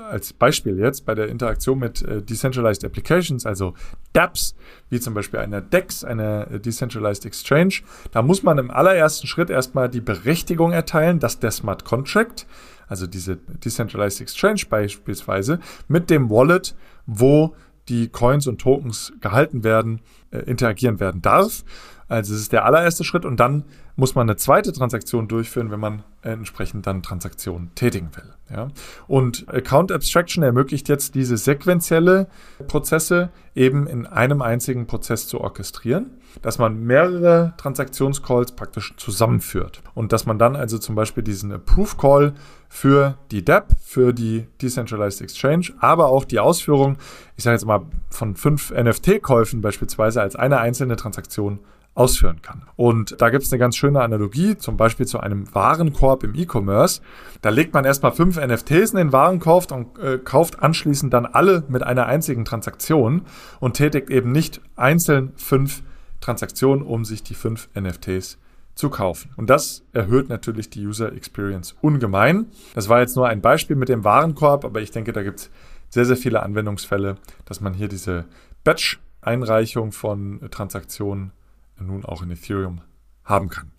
als 0.03 0.33
Beispiel 0.33 0.79
jetzt 0.79 1.05
bei 1.07 1.15
der 1.15 1.29
Interaktion 1.29 1.79
mit 1.79 2.03
äh, 2.03 2.23
Decentralized 2.23 2.85
Applications, 2.85 3.47
also 3.47 3.75
dApps, 4.13 4.55
wie 4.91 5.01
zum 5.01 5.15
Beispiel 5.15 5.41
eine 5.41 5.63
DEX, 5.63 6.05
eine 6.05 6.49
äh, 6.51 6.61
Decentralized 6.61 7.25
Exchange, 7.27 7.75
da 8.13 8.23
muss 8.23 8.43
man 8.43 8.59
im 8.59 8.71
allerersten 8.71 9.27
Schritt 9.27 9.51
erstmal 9.51 9.89
die 9.89 10.01
Berechtigung 10.01 10.73
erteilen, 10.73 11.21
dass 11.21 11.39
der 11.39 11.51
Smart 11.51 11.85
Contract, 11.85 12.47
also 12.89 13.07
diese 13.07 13.37
Decentralized 13.37 14.21
Exchange 14.21 14.63
beispielsweise, 14.69 15.61
mit 15.89 16.11
dem 16.11 16.31
Wallet, 16.31 16.75
wo 17.07 17.55
die 17.89 18.09
Coins 18.09 18.47
und 18.47 18.61
Tokens 18.61 19.13
gehalten 19.21 19.63
werden, 19.63 20.01
äh, 20.31 20.39
interagieren 20.39 21.01
werden 21.01 21.23
darf. 21.23 21.65
Also 22.15 22.35
es 22.35 22.43
ist 22.43 22.53
der 22.53 22.65
allererste 22.65 23.03
Schritt 23.03 23.25
und 23.25 23.41
dann 23.41 23.65
muss 23.97 24.15
man 24.15 24.29
eine 24.29 24.37
zweite 24.37 24.73
Transaktion 24.73 25.29
durchführen, 25.29 25.71
wenn 25.71 25.81
man 25.81 26.03
entsprechend 26.23 26.87
dann 26.87 27.03
Transaktionen 27.03 27.75
tätigen 27.75 28.11
will. 28.15 28.33
Ja. 28.51 28.69
Und 29.07 29.49
Account 29.49 29.91
Abstraction 29.91 30.43
ermöglicht 30.43 30.89
jetzt 30.89 31.15
diese 31.15 31.37
sequentielle 31.37 32.29
Prozesse 32.69 33.31
eben 33.55 33.87
in 33.87 34.07
einem 34.07 34.43
einzigen 34.43 34.87
Prozess 34.87 35.27
zu 35.27 35.41
orchestrieren, 35.41 36.11
dass 36.43 36.59
man 36.59 36.85
mehrere 36.85 37.55
Transaktionscalls 37.57 38.53
praktisch 38.53 38.95
zusammenführt 38.97 39.83
und 39.95 40.13
dass 40.13 40.27
man 40.27 40.39
dann 40.39 40.57
also 40.57 40.79
zum 40.79 40.95
Beispiel 40.95 41.23
diesen 41.23 41.53
Approve 41.53 41.97
Call 41.97 42.35
für 42.69 43.17
die 43.31 43.45
DApp, 43.45 43.73
für 43.81 44.13
die 44.13 44.47
Decentralized 44.61 45.21
Exchange, 45.21 45.73
aber 45.79 46.09
auch 46.09 46.25
die 46.25 46.41
Ausführung, 46.41 46.97
ich 47.37 47.45
sage 47.45 47.55
jetzt 47.55 47.67
mal 47.67 47.83
von 48.11 48.35
fünf 48.37 48.71
NFT-Käufen 48.71 49.61
beispielsweise 49.61 50.21
als 50.21 50.37
eine 50.37 50.59
einzelne 50.59 50.97
Transaktion 50.97 51.61
ausführen 51.95 52.43
kann. 52.43 52.63
Und 52.77 53.21
da 53.21 53.31
gibt 53.31 53.45
es 53.45 53.53
eine 53.53 53.61
ganz 53.61 53.77
schöne 53.77 54.01
Analogie, 54.01 54.57
zum 54.57 54.77
Beispiel 54.77 55.07
zu 55.07 55.21
einem 55.21 55.53
Warenkorb 55.55 56.25
im 56.25 56.35
E-Commerce. 56.35 57.01
Da 57.41 57.51
legt 57.51 57.73
man 57.73 57.85
erstmal 57.85 58.13
fünf 58.13 58.37
NFTs 58.37 58.91
in 58.91 58.97
den 58.97 59.13
Warenkorb 59.13 59.71
und 59.71 59.99
äh, 59.99 60.19
kauft 60.19 60.61
anschließend 60.61 61.15
dann 61.15 61.27
alle 61.27 61.63
mit 61.69 61.85
einer 61.85 62.07
einzigen 62.07 62.45
Transaktion 62.45 63.23
und 63.61 63.75
tätigt 63.75 64.11
eben 64.11 64.33
nicht 64.33 64.61
einzeln 64.75 65.33
fünf 65.37 65.83
Transaktionen, 66.21 66.85
um 66.85 67.05
sich 67.05 67.23
die 67.23 67.35
fünf 67.35 67.69
NFTs 67.79 68.39
zu 68.75 68.91
kaufen. 68.91 69.31
Und 69.37 69.51
das 69.51 69.85
erhöht 69.93 70.29
natürlich 70.29 70.71
die 70.71 70.85
User 70.85 71.13
Experience 71.13 71.77
ungemein. 71.81 72.47
Das 72.75 72.89
war 72.89 73.01
jetzt 73.01 73.15
nur 73.15 73.29
ein 73.29 73.41
Beispiel 73.41 73.77
mit 73.77 73.89
dem 73.89 74.03
Warenkorb, 74.03 74.65
aber 74.65 74.81
ich 74.81 74.91
denke, 74.91 75.13
da 75.13 75.23
gibt 75.23 75.41
es 75.41 75.51
sehr, 75.91 76.05
sehr 76.05 76.17
viele 76.17 76.43
Anwendungsfälle, 76.43 77.17
dass 77.45 77.61
man 77.61 77.73
hier 77.73 77.87
diese 77.87 78.25
Batch-Einreichung 78.65 79.93
von 79.93 80.41
Transaktionen 80.51 81.31
nun 81.79 82.05
auch 82.05 82.23
in 82.23 82.31
Ethereum 82.31 82.81
haben 83.25 83.49
kann. 83.49 83.71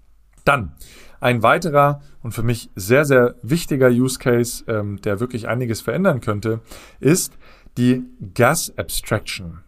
Dann 0.44 0.74
ein 1.20 1.42
weiterer 1.42 2.02
und 2.22 2.34
für 2.34 2.44
mich 2.44 2.70
sehr, 2.76 3.06
sehr 3.06 3.36
wichtiger 3.42 3.90
Use 3.90 4.20
Case, 4.20 4.64
ähm, 4.68 5.02
der 5.02 5.20
wirklich 5.20 5.48
einiges 5.48 5.82
verändern 5.82 6.22
könnte, 6.22 6.62
ist 7.00 7.34
die 7.78 8.04
Gas 8.34 8.74
Abstraction. 8.78 9.62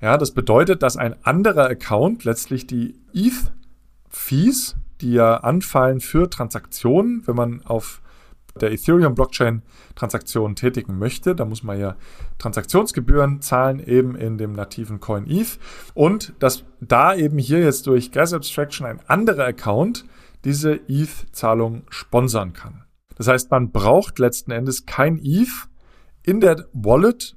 Ja, 0.00 0.16
das 0.16 0.32
bedeutet, 0.32 0.82
dass 0.82 0.96
ein 0.96 1.14
anderer 1.24 1.68
Account 1.68 2.24
letztlich 2.24 2.66
die 2.66 2.94
ETH-Fees, 3.12 4.76
die 5.00 5.12
ja 5.12 5.38
anfallen 5.38 6.00
für 6.00 6.28
Transaktionen, 6.28 7.26
wenn 7.26 7.36
man 7.36 7.62
auf 7.64 8.00
der 8.62 8.72
Ethereum-Blockchain 8.72 9.62
Transaktionen 9.94 10.56
tätigen 10.56 10.98
möchte. 10.98 11.34
Da 11.34 11.44
muss 11.44 11.62
man 11.62 11.78
ja 11.78 11.96
Transaktionsgebühren 12.38 13.40
zahlen, 13.40 13.80
eben 13.80 14.14
in 14.14 14.38
dem 14.38 14.52
nativen 14.52 15.00
Coin 15.00 15.26
ETH. 15.28 15.58
Und 15.94 16.34
dass 16.38 16.64
da 16.80 17.14
eben 17.14 17.38
hier 17.38 17.60
jetzt 17.60 17.86
durch 17.86 18.12
Gas 18.12 18.32
Abstraction 18.32 18.86
ein 18.86 19.00
anderer 19.06 19.46
Account 19.46 20.04
diese 20.44 20.80
ETH-Zahlung 20.88 21.82
sponsern 21.88 22.52
kann. 22.52 22.84
Das 23.16 23.26
heißt, 23.26 23.50
man 23.50 23.72
braucht 23.72 24.18
letzten 24.18 24.52
Endes 24.52 24.86
kein 24.86 25.18
ETH 25.18 25.68
in 26.22 26.40
der 26.40 26.66
Wallet, 26.72 27.34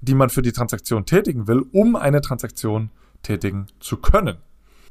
die 0.00 0.14
man 0.14 0.28
für 0.28 0.42
die 0.42 0.52
Transaktion 0.52 1.06
tätigen 1.06 1.46
will, 1.48 1.64
um 1.72 1.96
eine 1.96 2.20
Transaktion 2.20 2.90
tätigen 3.22 3.66
zu 3.80 3.96
können, 3.98 4.38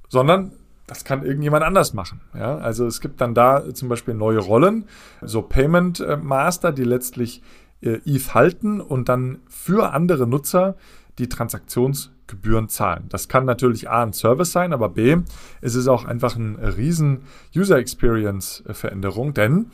sondern 0.10 0.54
das 0.88 1.06
kann 1.06 1.24
irgendjemand 1.24 1.64
anders 1.64 1.94
machen. 1.94 2.22
Ja? 2.34 2.58
Also 2.58 2.86
es 2.86 3.02
gibt 3.02 3.22
dann 3.22 3.34
da 3.34 3.74
zum 3.74 3.90
Beispiel 3.90 4.14
neue 4.14 4.40
Rollen, 4.40 4.86
so 5.22 5.42
Payment 5.42 6.00
äh, 6.00 6.18
Master, 6.18 6.72
die 6.72 6.84
letztlich 6.84 7.42
äh, 7.82 8.00
ETH 8.06 8.34
halten 8.34 8.82
und 8.82 9.10
dann 9.10 9.40
für 9.48 9.94
andere 9.94 10.28
Nutzer 10.28 10.76
die 11.18 11.30
Transaktionsgebühren 11.30 12.70
zahlen. 12.70 13.06
Das 13.10 13.28
kann 13.28 13.46
natürlich 13.46 13.90
A 13.90 14.04
ein 14.04 14.14
Service 14.14 14.52
sein, 14.52 14.74
aber 14.74 14.90
B, 14.90 15.18
es 15.62 15.76
ist 15.76 15.88
auch 15.88 16.06
einfach 16.06 16.36
eine 16.36 16.78
riesen 16.78 17.24
User 17.56 17.78
Experience 17.78 18.64
Veränderung, 18.72 19.34
denn 19.34 19.68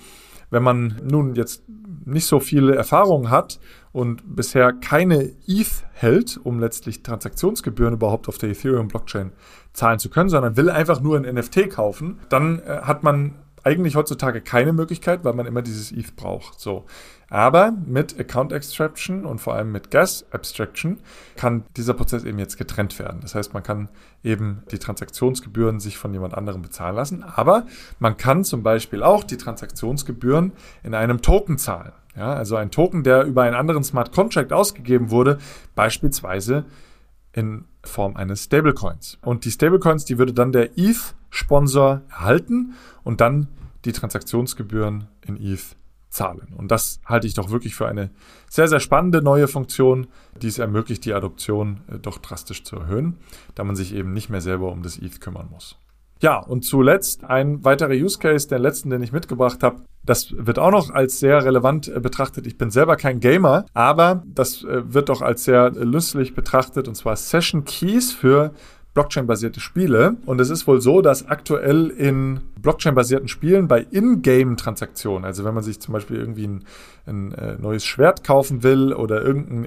wenn 0.50 0.64
man 0.64 1.02
nun 1.04 1.36
jetzt 1.36 1.64
nicht 2.06 2.26
so 2.26 2.40
viele 2.40 2.76
Erfahrungen 2.76 3.30
hat 3.30 3.60
und 3.92 4.36
bisher 4.36 4.74
keine 4.74 5.34
ETH 5.46 5.86
hält, 5.94 6.40
um 6.42 6.60
letztlich 6.60 7.04
Transaktionsgebühren 7.04 7.96
überhaupt 7.96 8.30
auf 8.30 8.38
der 8.38 8.50
Ethereum-Blockchain 8.50 9.32
zahlen 9.74 10.00
zu 10.00 10.10
können, 10.10 10.30
sondern 10.30 10.56
will 10.56 10.70
einfach 10.70 11.02
nur 11.02 11.18
ein 11.18 11.36
NFT 11.36 11.70
kaufen, 11.70 12.20
dann 12.30 12.60
äh, 12.60 12.82
hat 12.84 13.04
man 13.04 13.36
eigentlich 13.68 13.96
heutzutage 13.96 14.40
keine 14.42 14.72
Möglichkeit, 14.72 15.26
weil 15.26 15.34
man 15.34 15.46
immer 15.46 15.62
dieses 15.62 15.92
ETH 15.92 16.16
braucht. 16.16 16.60
So. 16.60 16.86
Aber 17.30 17.74
mit 17.86 18.18
Account 18.18 18.54
Extraction 18.54 19.26
und 19.26 19.40
vor 19.40 19.56
allem 19.56 19.74
mit 19.74 19.92
Gas 19.92 20.26
Abstraction 20.32 21.00
kann 21.36 21.66
dieser 21.76 21.94
Prozess 21.94 22.24
eben 22.24 22.40
jetzt 22.40 22.58
getrennt 22.58 22.98
werden. 22.98 23.20
Das 23.22 23.36
heißt, 23.36 23.54
man 23.54 23.64
kann 23.64 23.90
eben 24.24 24.64
die 24.72 24.80
Transaktionsgebühren 24.80 25.82
sich 25.82 25.98
von 25.98 26.14
jemand 26.14 26.34
anderem 26.34 26.62
bezahlen 26.62 26.96
lassen, 26.96 27.24
aber 27.24 27.66
man 28.00 28.16
kann 28.16 28.46
zum 28.46 28.64
Beispiel 28.64 29.04
auch 29.04 29.26
die 29.26 29.38
Transaktionsgebühren 29.38 30.54
in 30.84 30.94
einem 30.94 31.22
Token 31.22 31.58
zahlen. 31.58 31.92
Ja, 32.16 32.34
also 32.34 32.56
ein 32.56 32.72
Token, 32.72 33.04
der 33.04 33.26
über 33.26 33.44
einen 33.44 33.56
anderen 33.56 33.84
Smart 33.84 34.12
Contract 34.12 34.52
ausgegeben 34.52 35.12
wurde, 35.12 35.38
beispielsweise 35.76 36.66
in 37.38 37.66
Form 37.84 38.18
eines 38.18 38.46
Stablecoins. 38.46 39.20
Und 39.22 39.46
die 39.46 39.52
Stablecoins, 39.52 40.06
die 40.06 40.18
würde 40.18 40.34
dann 40.34 40.52
der 40.52 40.78
ETH-Sponsor 40.78 42.02
erhalten 42.10 42.74
und 43.04 43.22
dann 43.22 43.48
die 43.86 43.92
Transaktionsgebühren 43.92 45.08
in 45.22 45.38
ETH 45.38 45.76
zahlen. 46.10 46.54
Und 46.58 46.72
das 46.72 47.00
halte 47.06 47.28
ich 47.28 47.36
doch 47.36 47.52
wirklich 47.52 47.76
für 47.76 47.88
eine 47.88 48.10
sehr, 48.50 48.68
sehr 48.68 48.80
spannende 48.80 49.22
neue 49.22 49.48
Funktion, 49.48 50.08
die 50.42 50.48
es 50.48 50.58
ermöglicht, 50.58 51.06
die 51.06 51.14
Adoption 51.14 51.82
äh, 51.92 52.00
doch 52.00 52.18
drastisch 52.18 52.64
zu 52.64 52.78
erhöhen, 52.78 53.18
da 53.54 53.64
man 53.64 53.76
sich 53.76 53.94
eben 53.94 54.14
nicht 54.14 54.30
mehr 54.30 54.42
selber 54.42 54.72
um 54.72 54.82
das 54.82 54.98
ETH 54.98 55.22
kümmern 55.22 55.48
muss. 55.52 55.78
Ja, 56.20 56.40
und 56.40 56.66
zuletzt 56.66 57.24
ein 57.24 57.64
weiterer 57.64 57.92
Use 57.92 58.18
Case, 58.18 58.48
der 58.48 58.58
letzten, 58.58 58.90
den 58.90 59.04
ich 59.04 59.12
mitgebracht 59.12 59.62
habe. 59.62 59.84
Das 60.08 60.34
wird 60.36 60.58
auch 60.58 60.72
noch 60.72 60.90
als 60.90 61.20
sehr 61.20 61.44
relevant 61.44 61.90
äh, 61.90 62.00
betrachtet. 62.00 62.48
Ich 62.48 62.58
bin 62.58 62.72
selber 62.72 62.96
kein 62.96 63.20
Gamer, 63.20 63.66
aber 63.74 64.24
das 64.26 64.64
äh, 64.64 64.94
wird 64.94 65.10
doch 65.10 65.22
als 65.22 65.44
sehr 65.44 65.70
lustig 65.72 66.34
betrachtet, 66.34 66.88
und 66.88 66.96
zwar 66.96 67.16
Session 67.18 67.66
Keys 67.66 68.14
für 68.14 68.54
Blockchain-basierte 68.94 69.60
Spiele. 69.60 70.16
Und 70.26 70.42
es 70.42 70.50
ist 70.50 70.66
wohl 70.66 70.82
so, 70.82 71.02
dass 71.02 71.28
aktuell 71.28 71.90
in 71.90 72.40
Blockchain-basierten 72.62 73.28
Spielen 73.28 73.68
bei 73.68 73.86
Ingame-Transaktionen, 73.92 75.26
also 75.26 75.44
wenn 75.44 75.54
man 75.54 75.64
sich 75.64 75.80
zum 75.80 75.94
Beispiel 75.94 76.18
irgendwie 76.18 76.48
ein, 76.48 76.64
ein 77.06 77.32
äh, 77.34 77.58
neues 77.60 77.86
Schwert 77.86 78.24
kaufen 78.24 78.64
will 78.64 78.94
oder 78.94 79.22
irgendein 79.22 79.66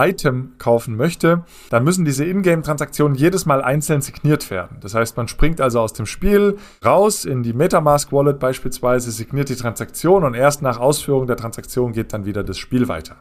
Ingame-Item 0.00 0.52
kaufen 0.58 0.96
möchte, 0.96 1.44
dann 1.70 1.84
müssen 1.84 2.04
diese 2.04 2.24
Ingame-Transaktionen 2.24 3.16
jedes 3.16 3.46
Mal 3.46 3.62
einzeln 3.62 4.00
signiert 4.00 4.50
werden. 4.50 4.78
Das 4.80 4.94
heißt, 4.94 5.16
man 5.16 5.28
springt 5.28 5.60
also 5.60 5.80
aus 5.80 5.92
dem 5.92 6.06
Spiel 6.06 6.56
raus 6.84 7.24
in 7.24 7.42
die 7.42 7.52
Metamask-Wallet 7.52 8.38
beispielsweise, 8.38 9.10
signiert 9.10 9.48
die 9.48 9.56
Transaktion 9.56 10.24
und 10.24 10.34
erst 10.34 10.62
nach 10.62 10.78
Ausführung 10.78 11.26
der 11.26 11.36
Transaktion 11.36 11.92
geht 11.92 12.12
dann 12.12 12.24
wieder 12.24 12.42
das 12.42 12.58
Spiel 12.58 12.88
weiter. 12.88 13.16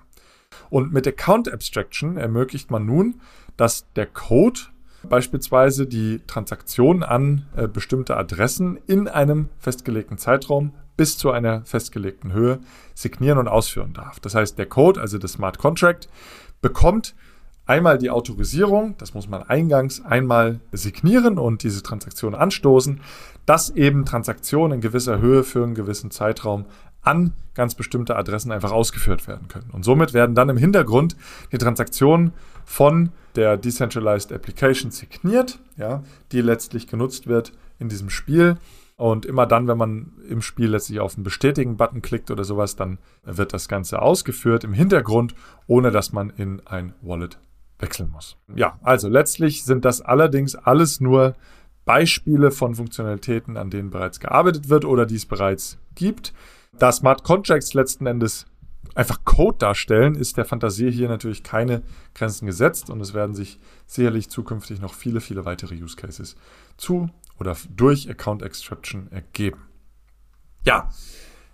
Und 0.69 0.93
mit 0.93 1.07
Account 1.07 1.51
Abstraction 1.51 2.17
ermöglicht 2.17 2.71
man 2.71 2.85
nun, 2.85 3.21
dass 3.57 3.91
der 3.93 4.05
Code 4.05 4.59
beispielsweise 5.07 5.85
die 5.85 6.19
Transaktion 6.27 7.03
an 7.03 7.45
äh, 7.55 7.67
bestimmte 7.67 8.17
Adressen 8.17 8.77
in 8.85 9.07
einem 9.07 9.49
festgelegten 9.57 10.17
Zeitraum 10.17 10.73
bis 10.99 11.17
zu 11.17 11.31
einer 11.31 11.63
festgelegten 11.63 12.33
Höhe 12.33 12.59
signieren 12.93 13.37
und 13.37 13.47
ausführen 13.47 13.93
darf. 13.93 14.19
Das 14.19 14.35
heißt, 14.35 14.57
der 14.57 14.65
Code, 14.65 14.99
also 14.99 15.17
das 15.17 15.31
Smart 15.31 15.57
Contract, 15.57 16.09
bekommt 16.61 17.15
einmal 17.65 17.97
die 17.97 18.09
Autorisierung, 18.09 18.97
das 18.97 19.13
muss 19.13 19.29
man 19.29 19.41
eingangs 19.43 20.03
einmal 20.03 20.59
signieren 20.73 21.37
und 21.37 21.63
diese 21.63 21.83
Transaktion 21.83 22.35
anstoßen, 22.35 22.99
dass 23.45 23.69
eben 23.69 24.03
Transaktionen 24.03 24.73
in 24.73 24.81
gewisser 24.81 25.19
Höhe 25.19 25.45
für 25.45 25.63
einen 25.63 25.73
gewissen 25.73 26.11
Zeitraum 26.11 26.65
an 27.01 27.31
ganz 27.53 27.75
bestimmte 27.75 28.17
Adressen 28.17 28.51
einfach 28.51 28.73
ausgeführt 28.73 29.25
werden 29.25 29.47
können. 29.47 29.69
Und 29.71 29.85
somit 29.85 30.13
werden 30.13 30.35
dann 30.35 30.49
im 30.49 30.57
Hintergrund 30.57 31.15
die 31.53 31.59
Transaktionen 31.59 32.33
von 32.65 33.13
der 33.37 33.55
Decentralized 33.55 34.33
Application 34.33 34.91
signiert, 34.91 35.59
ja, 35.77 36.03
die 36.33 36.41
letztlich 36.41 36.87
genutzt 36.87 37.27
wird 37.27 37.53
in 37.79 37.87
diesem 37.87 38.09
Spiel. 38.09 38.57
Und 38.99 39.25
immer 39.25 39.45
dann, 39.45 39.69
wenn 39.69 39.77
man 39.77 40.11
im 40.27 40.41
Spiel 40.41 40.71
letztlich 40.71 40.99
auf 40.99 41.15
den 41.15 41.23
Bestätigen-Button 41.23 42.01
klickt 42.01 42.31
oder 42.31 42.43
sowas, 42.43 42.75
dann 42.75 42.97
wird 43.23 43.53
das 43.53 43.69
Ganze 43.69 44.01
ausgeführt 44.01 44.65
im 44.65 44.73
Hintergrund, 44.73 45.35
ohne 45.67 45.89
dass 45.89 46.11
man 46.11 46.31
in 46.31 46.61
ein 46.67 46.93
Wallet 47.01 47.39
wechseln 47.79 48.09
muss. 48.09 48.35
Ja, 48.53 48.77
also 48.83 49.07
letztlich 49.07 49.63
sind 49.63 49.85
das 49.85 50.01
allerdings 50.01 50.55
alles 50.55 50.99
nur 50.99 51.35
Beispiele 51.85 52.51
von 52.51 52.75
Funktionalitäten, 52.75 53.55
an 53.55 53.69
denen 53.69 53.89
bereits 53.89 54.19
gearbeitet 54.19 54.67
wird 54.67 54.83
oder 54.83 55.05
die 55.05 55.15
es 55.15 55.25
bereits 55.25 55.77
gibt. 55.95 56.33
Da 56.77 56.91
Smart 56.91 57.23
Contracts 57.23 57.73
letzten 57.73 58.05
Endes 58.05 58.47
einfach 58.95 59.23
Code 59.25 59.57
darstellen, 59.57 60.15
ist 60.15 60.37
der 60.37 60.45
Fantasie 60.45 60.91
hier 60.91 61.09
natürlich 61.09 61.43
keine 61.43 61.83
Grenzen 62.15 62.45
gesetzt 62.45 62.89
und 62.89 63.01
es 63.01 63.13
werden 63.13 63.35
sich 63.35 63.59
sicherlich 63.85 64.29
zukünftig 64.29 64.81
noch 64.81 64.93
viele, 64.93 65.21
viele 65.21 65.45
weitere 65.45 65.75
Use 65.75 65.95
Cases 65.95 66.35
zu 66.77 67.09
oder 67.39 67.55
durch 67.75 68.09
Account 68.09 68.41
Extraction 68.41 69.11
ergeben. 69.11 69.61
Ja, 70.65 70.89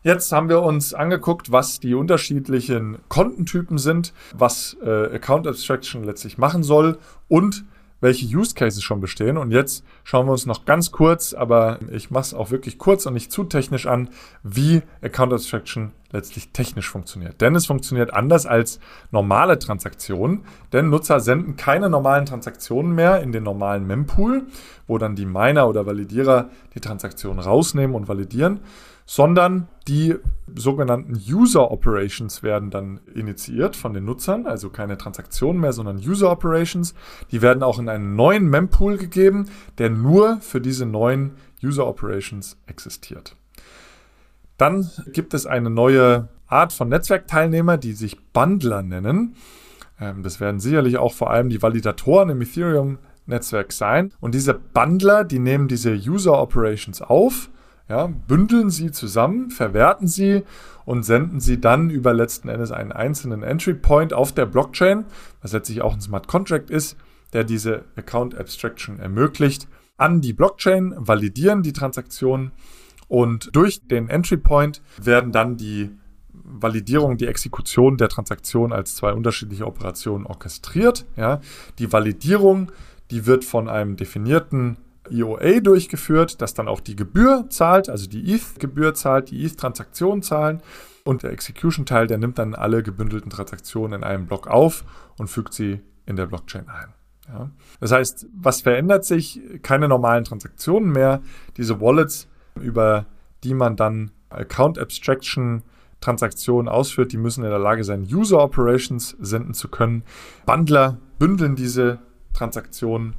Jetzt 0.05 0.31
haben 0.31 0.49
wir 0.49 0.61
uns 0.61 0.93
angeguckt, 0.93 1.51
was 1.51 1.79
die 1.79 1.95
unterschiedlichen 1.95 2.99
Kontentypen 3.09 3.79
sind, 3.79 4.13
was 4.35 4.77
äh, 4.83 5.15
Account 5.15 5.47
Abstraction 5.47 6.03
letztlich 6.03 6.37
machen 6.37 6.61
soll 6.61 6.99
und 7.27 7.65
welche 8.05 8.27
Use 8.27 8.53
Cases 8.53 8.83
schon 8.83 9.01
bestehen. 9.01 9.35
Und 9.35 9.51
jetzt 9.51 9.83
schauen 10.03 10.27
wir 10.27 10.31
uns 10.31 10.45
noch 10.45 10.65
ganz 10.65 10.91
kurz, 10.91 11.33
aber 11.33 11.79
ich 11.91 12.11
mache 12.11 12.21
es 12.21 12.33
auch 12.35 12.51
wirklich 12.51 12.77
kurz 12.77 13.07
und 13.07 13.15
nicht 13.15 13.31
zu 13.31 13.43
technisch 13.43 13.87
an, 13.87 14.09
wie 14.43 14.83
Account 15.01 15.33
Abstraction 15.33 15.91
letztlich 16.11 16.51
technisch 16.53 16.87
funktioniert. 16.87 17.41
Denn 17.41 17.55
es 17.55 17.65
funktioniert 17.65 18.13
anders 18.13 18.45
als 18.45 18.79
normale 19.09 19.57
Transaktionen, 19.57 20.45
denn 20.71 20.89
Nutzer 20.89 21.19
senden 21.19 21.57
keine 21.57 21.89
normalen 21.89 22.27
Transaktionen 22.27 22.93
mehr 22.93 23.21
in 23.21 23.31
den 23.31 23.43
normalen 23.43 23.87
Mempool, 23.87 24.43
wo 24.85 24.99
dann 24.99 25.15
die 25.15 25.25
Miner 25.25 25.67
oder 25.67 25.87
Validierer 25.87 26.49
die 26.75 26.79
Transaktionen 26.79 27.39
rausnehmen 27.39 27.95
und 27.95 28.07
validieren, 28.07 28.59
sondern 29.05 29.67
die 29.87 30.15
sogenannten 30.55 31.13
User 31.13 31.71
Operations 31.71 32.41
werden 32.41 32.71
dann 32.71 32.99
initiiert 33.13 33.75
von 33.75 33.93
den 33.93 34.05
Nutzern, 34.05 34.47
also 34.47 34.69
keine 34.69 34.97
Transaktionen 34.97 35.61
mehr, 35.61 35.73
sondern 35.73 35.97
User 35.97 36.31
Operations. 36.31 36.95
Die 37.31 37.41
werden 37.41 37.61
auch 37.61 37.77
in 37.77 37.89
einen 37.89 38.15
neuen 38.15 38.49
Mempool 38.49 38.97
gegeben, 38.97 39.49
der 39.77 39.89
nur 39.89 40.37
für 40.41 40.61
diese 40.61 40.85
neuen 40.85 41.33
User 41.63 41.85
Operations 41.85 42.57
existiert. 42.65 43.35
Dann 44.57 44.89
gibt 45.11 45.33
es 45.33 45.45
eine 45.45 45.69
neue 45.69 46.29
Art 46.47 46.73
von 46.73 46.89
Netzwerkteilnehmer, 46.89 47.77
die 47.77 47.93
sich 47.93 48.17
Bundler 48.31 48.81
nennen. 48.81 49.35
Ähm, 49.99 50.23
das 50.23 50.39
werden 50.39 50.59
sicherlich 50.59 50.97
auch 50.97 51.13
vor 51.13 51.31
allem 51.31 51.49
die 51.49 51.61
Validatoren 51.61 52.29
im 52.29 52.41
Ethereum-Netzwerk 52.41 53.73
sein. 53.73 54.13
Und 54.19 54.35
diese 54.35 54.53
Bundler, 54.53 55.23
die 55.23 55.39
nehmen 55.39 55.67
diese 55.67 55.93
User 55.93 56.39
Operations 56.41 57.01
auf 57.01 57.49
ja, 57.87 58.07
bündeln 58.07 58.69
sie 58.69 58.91
zusammen, 58.91 59.51
verwerten 59.51 60.07
sie 60.07 60.43
und 60.85 61.03
senden 61.03 61.39
sie 61.39 61.59
dann 61.59 61.89
über 61.89 62.13
letzten 62.13 62.49
Endes 62.49 62.71
einen 62.71 62.91
einzelnen 62.91 63.43
Entry 63.43 63.73
Point 63.73 64.13
auf 64.13 64.31
der 64.31 64.45
Blockchain, 64.45 65.05
was 65.41 65.53
letztlich 65.53 65.81
auch 65.81 65.93
ein 65.93 66.01
Smart 66.01 66.27
Contract 66.27 66.69
ist, 66.69 66.97
der 67.33 67.43
diese 67.43 67.85
Account 67.95 68.35
Abstraction 68.35 68.99
ermöglicht, 68.99 69.67
an 69.97 70.21
die 70.21 70.33
Blockchain, 70.33 70.93
validieren 70.97 71.63
die 71.63 71.73
Transaktionen 71.73 72.51
und 73.07 73.55
durch 73.55 73.87
den 73.87 74.09
Entry 74.09 74.37
Point 74.37 74.81
werden 75.01 75.31
dann 75.31 75.57
die 75.57 75.91
Validierung, 76.31 77.17
die 77.17 77.27
Exekution 77.27 77.97
der 77.97 78.09
Transaktion 78.09 78.73
als 78.73 78.95
zwei 78.95 79.13
unterschiedliche 79.13 79.65
Operationen 79.65 80.25
orchestriert. 80.25 81.05
Ja. 81.15 81.39
Die 81.79 81.91
Validierung, 81.91 82.71
die 83.11 83.25
wird 83.25 83.45
von 83.45 83.69
einem 83.69 83.95
definierten 83.95 84.77
IOA 85.09 85.59
durchgeführt, 85.59 86.41
das 86.41 86.53
dann 86.53 86.67
auch 86.67 86.79
die 86.79 86.95
Gebühr 86.95 87.45
zahlt, 87.49 87.89
also 87.89 88.07
die 88.07 88.33
ETH-Gebühr 88.33 88.93
zahlt, 88.93 89.31
die 89.31 89.45
ETH-Transaktionen 89.45 90.21
zahlen. 90.21 90.61
Und 91.03 91.23
der 91.23 91.31
Execution-Teil, 91.31 92.07
der 92.07 92.17
nimmt 92.17 92.39
dann 92.39 92.55
alle 92.55 92.81
gebündelten 92.81 93.29
Transaktionen 93.29 94.01
in 94.01 94.03
einem 94.03 94.25
Block 94.25 94.47
auf 94.47 94.83
und 95.17 95.27
fügt 95.27 95.53
sie 95.53 95.81
in 96.05 96.15
der 96.15 96.25
Blockchain 96.25 96.67
ein. 96.67 96.93
Ja. 97.27 97.51
Das 97.79 97.91
heißt, 97.91 98.27
was 98.35 98.61
verändert 98.61 99.05
sich? 99.05 99.41
Keine 99.61 99.87
normalen 99.87 100.23
Transaktionen 100.23 100.91
mehr. 100.91 101.21
Diese 101.57 101.79
Wallets, 101.81 102.27
über 102.59 103.05
die 103.43 103.53
man 103.53 103.75
dann 103.75 104.11
Account 104.29 104.79
Abstraction 104.79 105.63
Transaktionen 106.01 106.67
ausführt, 106.67 107.11
die 107.11 107.17
müssen 107.17 107.43
in 107.43 107.49
der 107.49 107.59
Lage 107.59 107.83
sein, 107.83 108.03
User 108.03 108.43
Operations 108.43 109.15
senden 109.19 109.53
zu 109.53 109.69
können. 109.69 110.03
Bundler 110.45 110.97
bündeln 111.17 111.55
diese 111.55 111.99
Transaktionen 112.33 113.15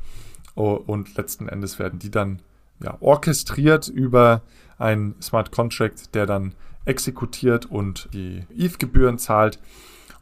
und 0.57 1.17
letzten 1.17 1.49
Endes 1.49 1.79
werden 1.79 1.99
die 1.99 2.11
dann 2.11 2.43
ja, 2.83 2.97
orchestriert 3.01 3.89
über 3.89 4.43
einen 4.79 5.21
Smart 5.23 5.53
Contract, 5.53 6.15
der 6.15 6.27
dann 6.27 6.55
exekutiert 6.85 7.67
und 7.67 8.09
die 8.13 8.45
ETH-Gebühren 8.57 9.19
zahlt. 9.19 9.61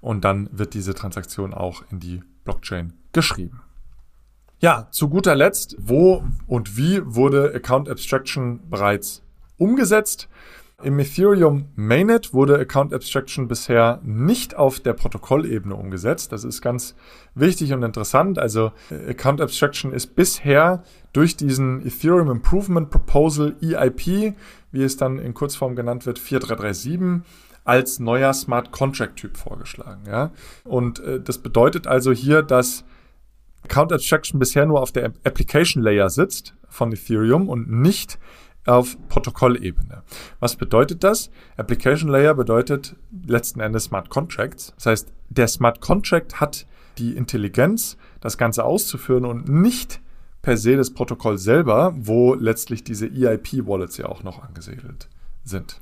Und 0.00 0.24
dann 0.24 0.50
wird 0.52 0.74
diese 0.74 0.94
Transaktion 0.94 1.54
auch 1.54 1.82
in 1.90 1.98
die 1.98 2.22
Blockchain 2.44 2.92
geschrieben. 3.12 3.60
Ja, 4.60 4.88
zu 4.90 5.08
guter 5.08 5.34
Letzt, 5.34 5.76
wo 5.78 6.24
und 6.46 6.76
wie 6.76 7.00
wurde 7.04 7.52
Account 7.54 7.88
Abstraction 7.88 8.60
bereits 8.68 9.22
umgesetzt? 9.56 10.28
Im 10.82 10.98
Ethereum 10.98 11.68
Mainnet 11.76 12.34
wurde 12.34 12.58
Account 12.58 12.92
Abstraction 12.92 13.46
bisher 13.46 14.00
nicht 14.02 14.56
auf 14.56 14.80
der 14.80 14.92
Protokollebene 14.92 15.74
umgesetzt. 15.74 16.32
Das 16.32 16.42
ist 16.42 16.60
ganz 16.62 16.96
wichtig 17.34 17.72
und 17.72 17.82
interessant. 17.82 18.38
Also 18.38 18.72
äh, 18.90 19.10
Account 19.10 19.40
Abstraction 19.40 19.92
ist 19.92 20.16
bisher 20.16 20.82
durch 21.12 21.36
diesen 21.36 21.86
Ethereum 21.86 22.30
Improvement 22.30 22.90
Proposal 22.90 23.54
EIP, 23.62 24.34
wie 24.72 24.82
es 24.82 24.96
dann 24.96 25.18
in 25.18 25.32
Kurzform 25.32 25.76
genannt 25.76 26.06
wird, 26.06 26.18
4337 26.18 27.22
als 27.64 27.98
neuer 27.98 28.32
Smart 28.34 28.72
Contract 28.72 29.16
Typ 29.16 29.36
vorgeschlagen. 29.36 30.02
Ja? 30.06 30.32
Und 30.64 31.00
äh, 31.00 31.20
das 31.20 31.38
bedeutet 31.38 31.86
also 31.86 32.12
hier, 32.12 32.42
dass 32.42 32.84
Account 33.64 33.92
Abstraction 33.92 34.38
bisher 34.38 34.66
nur 34.66 34.82
auf 34.82 34.92
der 34.92 35.12
Application 35.24 35.82
Layer 35.82 36.10
sitzt 36.10 36.54
von 36.68 36.92
Ethereum 36.92 37.48
und 37.48 37.70
nicht 37.70 38.18
auf 38.66 38.96
Protokollebene. 39.08 40.02
Was 40.40 40.56
bedeutet 40.56 41.04
das? 41.04 41.30
Application 41.56 42.10
Layer 42.10 42.34
bedeutet 42.34 42.96
letzten 43.26 43.60
Endes 43.60 43.84
Smart 43.84 44.08
Contracts. 44.08 44.72
Das 44.76 44.86
heißt, 44.86 45.12
der 45.28 45.48
Smart 45.48 45.80
Contract 45.80 46.40
hat 46.40 46.66
die 46.98 47.16
Intelligenz, 47.16 47.96
das 48.20 48.38
Ganze 48.38 48.64
auszuführen 48.64 49.24
und 49.24 49.48
nicht 49.48 50.00
per 50.42 50.56
se 50.56 50.76
das 50.76 50.92
Protokoll 50.92 51.38
selber, 51.38 51.94
wo 51.96 52.34
letztlich 52.34 52.84
diese 52.84 53.06
EIP-Wallets 53.06 53.96
ja 53.96 54.06
auch 54.06 54.22
noch 54.22 54.42
angesiedelt 54.42 55.08
sind. 55.42 55.80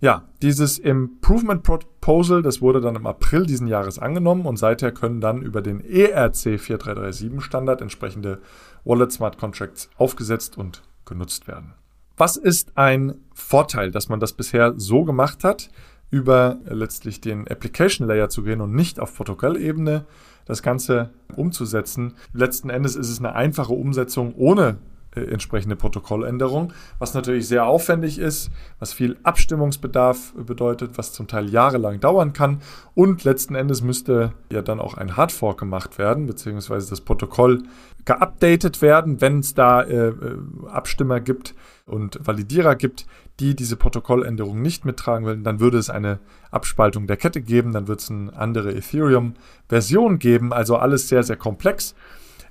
Ja, 0.00 0.24
dieses 0.42 0.78
Improvement 0.78 1.62
Proposal, 1.62 2.42
das 2.42 2.60
wurde 2.60 2.80
dann 2.80 2.94
im 2.94 3.06
April 3.06 3.46
diesen 3.46 3.66
Jahres 3.66 3.98
angenommen 3.98 4.46
und 4.46 4.58
seither 4.58 4.92
können 4.92 5.20
dann 5.20 5.42
über 5.42 5.62
den 5.62 5.80
ERC 5.80 6.60
4337 6.60 7.42
Standard 7.42 7.80
entsprechende 7.80 8.40
Wallet 8.84 9.10
Smart 9.10 9.38
Contracts 9.38 9.90
aufgesetzt 9.96 10.56
und 10.56 10.82
genutzt 11.04 11.48
werden. 11.48 11.72
Was 12.16 12.36
ist 12.36 12.76
ein 12.76 13.14
Vorteil, 13.34 13.90
dass 13.90 14.08
man 14.08 14.20
das 14.20 14.32
bisher 14.32 14.74
so 14.76 15.04
gemacht 15.04 15.44
hat? 15.44 15.70
über 16.10 16.58
letztlich 16.68 17.20
den 17.20 17.48
Application 17.48 18.06
Layer 18.06 18.28
zu 18.28 18.42
gehen 18.42 18.60
und 18.60 18.74
nicht 18.74 19.00
auf 19.00 19.14
Protokollebene 19.16 20.04
das 20.44 20.62
Ganze 20.62 21.10
umzusetzen. 21.34 22.14
Letzten 22.32 22.70
Endes 22.70 22.94
ist 22.94 23.10
es 23.10 23.18
eine 23.18 23.34
einfache 23.34 23.72
Umsetzung 23.72 24.34
ohne 24.36 24.78
entsprechende 25.20 25.76
Protokolländerung, 25.76 26.72
was 26.98 27.14
natürlich 27.14 27.48
sehr 27.48 27.66
aufwendig 27.66 28.18
ist, 28.18 28.50
was 28.78 28.92
viel 28.92 29.16
Abstimmungsbedarf 29.22 30.34
bedeutet, 30.34 30.98
was 30.98 31.12
zum 31.12 31.26
Teil 31.26 31.48
jahrelang 31.48 32.00
dauern 32.00 32.32
kann. 32.32 32.60
Und 32.94 33.24
letzten 33.24 33.54
Endes 33.54 33.82
müsste 33.82 34.32
ja 34.52 34.62
dann 34.62 34.80
auch 34.80 34.94
ein 34.94 35.16
Hardfork 35.16 35.58
gemacht 35.58 35.98
werden, 35.98 36.26
beziehungsweise 36.26 36.90
das 36.90 37.00
Protokoll 37.00 37.62
geupdatet 38.04 38.82
werden, 38.82 39.20
wenn 39.20 39.40
es 39.40 39.54
da 39.54 39.82
äh, 39.82 40.08
äh, 40.08 40.38
Abstimmer 40.68 41.20
gibt 41.20 41.54
und 41.86 42.18
Validierer 42.24 42.76
gibt, 42.76 43.06
die 43.40 43.54
diese 43.54 43.76
Protokolländerung 43.76 44.62
nicht 44.62 44.84
mittragen 44.84 45.26
wollen, 45.26 45.44
dann 45.44 45.60
würde 45.60 45.78
es 45.78 45.90
eine 45.90 46.20
Abspaltung 46.50 47.06
der 47.06 47.16
Kette 47.16 47.42
geben, 47.42 47.72
dann 47.72 47.88
wird 47.88 48.00
es 48.00 48.10
eine 48.10 48.34
andere 48.36 48.74
Ethereum-Version 48.74 50.18
geben, 50.18 50.52
also 50.52 50.76
alles 50.76 51.08
sehr, 51.08 51.22
sehr 51.22 51.36
komplex. 51.36 51.94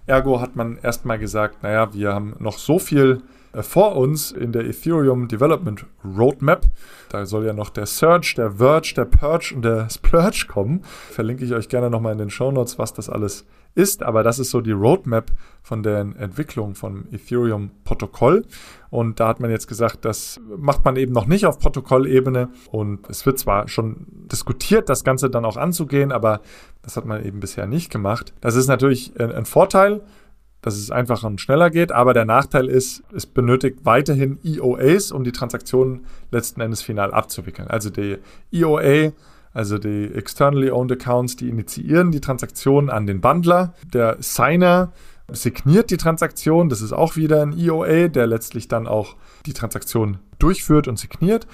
Ergo 0.08 0.39
hat 0.39 0.56
man 0.56 0.78
erstmal 0.78 1.18
gesagt, 1.18 1.63
naja, 1.63 1.94
wir 1.94 2.13
haben 2.13 2.36
noch 2.39 2.58
so 2.58 2.78
viel 2.78 3.22
äh, 3.54 3.63
vor 3.63 3.96
uns 3.96 4.32
in 4.32 4.52
der 4.52 4.65
Ethereum 4.65 5.28
Development 5.28 5.86
Roadmap. 6.04 6.68
Da 7.10 7.26
soll 7.26 7.46
ja 7.46 7.54
noch 7.54 7.70
der 7.70 7.86
Search, 7.86 8.36
der 8.36 8.52
Verge, 8.52 8.94
der 8.96 9.06
Purge 9.06 9.54
und 9.56 9.63
der 9.63 9.89
Splurge 9.89 10.46
kommen. 10.48 10.82
Verlinke 10.84 11.46
ich 11.46 11.54
euch 11.54 11.70
gerne 11.70 11.89
nochmal 11.89 12.13
in 12.13 12.20
den 12.20 12.30
Show 12.30 12.52
Notes, 12.52 12.78
was 12.78 12.94
das 12.94 13.10
alles 13.10 13.46
ist. 13.75 14.01
Aber 14.01 14.23
das 14.23 14.39
ist 14.39 14.49
so 14.49 14.61
die 14.61 14.71
Roadmap 14.71 15.31
von 15.61 15.83
der 15.83 15.99
Entwicklung 15.99 16.75
vom 16.75 17.05
Ethereum-Protokoll. 17.11 18.45
Und 18.89 19.19
da 19.19 19.27
hat 19.27 19.39
man 19.39 19.51
jetzt 19.51 19.67
gesagt, 19.67 20.05
das 20.05 20.39
macht 20.57 20.85
man 20.85 20.95
eben 20.95 21.13
noch 21.13 21.27
nicht 21.27 21.45
auf 21.45 21.59
Protokollebene. 21.59 22.49
Und 22.71 23.09
es 23.09 23.25
wird 23.25 23.38
zwar 23.38 23.67
schon 23.67 24.07
diskutiert, 24.31 24.89
das 24.89 25.03
Ganze 25.03 25.29
dann 25.29 25.45
auch 25.45 25.57
anzugehen, 25.57 26.11
aber 26.11 26.41
das 26.81 26.97
hat 26.97 27.05
man 27.05 27.23
eben 27.23 27.39
bisher 27.39 27.67
nicht 27.67 27.91
gemacht. 27.91 28.33
Das 28.41 28.55
ist 28.55 28.67
natürlich 28.67 29.13
ein 29.19 29.45
Vorteil 29.45 30.01
dass 30.65 30.77
es 30.77 30.89
einfacher 30.89 31.27
und 31.27 31.39
schneller 31.39 31.69
geht. 31.69 31.91
Aber 31.91 32.15
der 32.15 32.25
Nachteil 32.25 32.67
ist, 32.67 33.03
es 33.13 33.27
benötigt 33.27 33.81
weiterhin 33.83 34.39
EOAs, 34.43 35.11
um 35.11 35.23
die 35.23 35.31
Transaktionen 35.31 36.05
letzten 36.31 36.59
Endes 36.59 36.81
final 36.81 37.13
abzuwickeln. 37.13 37.67
Also 37.67 37.91
die 37.91 38.17
EOA, 38.51 39.11
also 39.56 39.78
die 39.78 40.13
Externally 40.13 40.70
Owned 40.70 40.91
Accounts, 40.91 41.38
die 41.38 41.48
initiieren 41.48 42.12
die 42.12 42.20
Transaktionen 42.20 42.89
an 42.89 43.08
den 43.08 43.22
Bundler. 43.22 43.74
Der 43.94 44.18
Signer 44.20 44.91
signiert 45.32 45.91
die 45.91 45.98
Transaktion. 45.98 46.68
Das 46.68 46.82
ist 46.82 46.91
auch 46.91 47.15
wieder 47.15 47.41
ein 47.41 47.58
EOA, 47.58 48.10
der 48.10 48.28
letztlich 48.28 48.68
dann 48.68 48.86
auch 48.86 49.15
die 49.46 49.54
Transaktion 49.54 50.18
durchführt 50.39 50.89
und 50.89 51.00
signiert. 51.00 51.48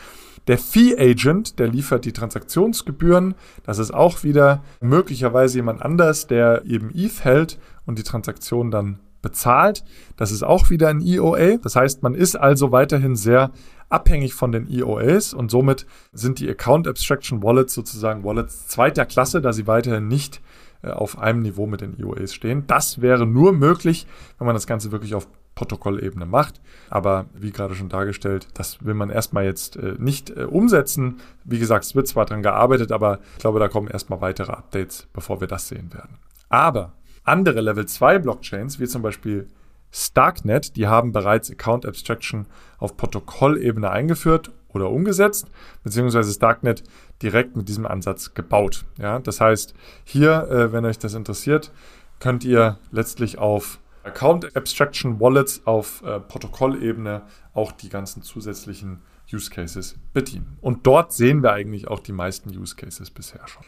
Der 0.47 0.57
Fee 0.57 0.97
Agent, 0.97 1.59
der 1.59 1.67
liefert 1.67 2.03
die 2.03 2.11
Transaktionsgebühren. 2.11 3.35
Das 3.63 3.77
ist 3.77 3.93
auch 3.93 4.23
wieder 4.23 4.63
möglicherweise 4.81 5.59
jemand 5.59 5.83
anders, 5.83 6.25
der 6.25 6.65
eben 6.65 6.89
ETH 6.95 7.23
hält 7.23 7.59
und 7.85 7.99
die 7.99 8.03
Transaktion 8.03 8.71
dann 8.71 8.97
bezahlt. 9.21 9.83
Das 10.17 10.31
ist 10.31 10.43
auch 10.43 10.69
wieder 10.69 10.89
ein 10.89 11.01
EOA. 11.01 11.57
Das 11.57 11.75
heißt, 11.75 12.03
man 12.03 12.15
ist 12.15 12.35
also 12.35 12.71
weiterhin 12.71 13.15
sehr 13.15 13.51
abhängig 13.89 14.33
von 14.33 14.51
den 14.51 14.69
EOAs 14.69 15.33
und 15.33 15.51
somit 15.51 15.85
sind 16.13 16.39
die 16.39 16.49
Account 16.49 16.87
Abstraction 16.87 17.43
Wallets 17.43 17.73
sozusagen 17.73 18.23
Wallets 18.23 18.67
zweiter 18.67 19.05
Klasse, 19.05 19.41
da 19.41 19.51
sie 19.51 19.67
weiterhin 19.67 20.07
nicht 20.07 20.41
äh, 20.81 20.89
auf 20.89 21.19
einem 21.19 21.41
Niveau 21.41 21.67
mit 21.67 21.81
den 21.81 21.99
EOAs 21.99 22.33
stehen. 22.33 22.65
Das 22.67 23.01
wäre 23.01 23.25
nur 23.27 23.53
möglich, 23.53 24.07
wenn 24.37 24.47
man 24.47 24.55
das 24.55 24.67
Ganze 24.67 24.91
wirklich 24.91 25.13
auf 25.13 25.27
Protokollebene 25.55 26.25
macht. 26.25 26.61
Aber 26.89 27.25
wie 27.33 27.51
gerade 27.51 27.75
schon 27.75 27.89
dargestellt, 27.89 28.47
das 28.53 28.83
will 28.83 28.93
man 28.93 29.09
erstmal 29.09 29.43
jetzt 29.43 29.75
äh, 29.75 29.95
nicht 29.97 30.29
äh, 30.29 30.43
umsetzen. 30.43 31.19
Wie 31.43 31.59
gesagt, 31.59 31.85
es 31.85 31.95
wird 31.95 32.07
zwar 32.07 32.25
daran 32.25 32.41
gearbeitet, 32.41 32.91
aber 32.91 33.19
ich 33.33 33.39
glaube, 33.39 33.59
da 33.59 33.67
kommen 33.67 33.87
erstmal 33.87 34.21
weitere 34.21 34.53
Updates, 34.53 35.07
bevor 35.13 35.41
wir 35.41 35.47
das 35.47 35.67
sehen 35.67 35.93
werden. 35.93 36.17
Aber 36.49 36.93
andere 37.23 37.61
Level 37.61 37.85
2 37.85 38.19
Blockchains, 38.19 38.79
wie 38.79 38.87
zum 38.87 39.01
Beispiel 39.01 39.47
Starknet, 39.91 40.75
die 40.77 40.87
haben 40.87 41.11
bereits 41.11 41.51
Account 41.51 41.85
Abstraction 41.85 42.47
auf 42.77 42.95
Protokollebene 42.95 43.89
eingeführt 43.89 44.51
oder 44.69 44.89
umgesetzt, 44.89 45.47
beziehungsweise 45.83 46.31
Starknet 46.31 46.83
direkt 47.21 47.55
mit 47.55 47.67
diesem 47.67 47.85
Ansatz 47.85 48.33
gebaut. 48.33 48.85
Ja, 48.97 49.19
das 49.19 49.41
heißt, 49.41 49.73
hier, 50.05 50.47
äh, 50.49 50.71
wenn 50.71 50.85
euch 50.85 50.97
das 50.97 51.13
interessiert, 51.13 51.71
könnt 52.19 52.43
ihr 52.43 52.79
letztlich 52.91 53.37
auf 53.37 53.79
Account 54.03 54.55
Abstraction 54.55 55.19
Wallets 55.19 55.61
auf 55.65 56.01
äh, 56.03 56.19
Protokollebene 56.19 57.23
auch 57.53 57.71
die 57.71 57.89
ganzen 57.89 58.23
zusätzlichen 58.23 59.01
Use 59.31 59.49
Cases 59.49 59.95
bedienen. 60.13 60.57
Und 60.61 60.87
dort 60.87 61.13
sehen 61.13 61.43
wir 61.43 61.53
eigentlich 61.53 61.87
auch 61.87 61.99
die 61.99 62.11
meisten 62.11 62.49
Use 62.49 62.75
Cases 62.75 63.09
bisher 63.11 63.47
schon. 63.47 63.63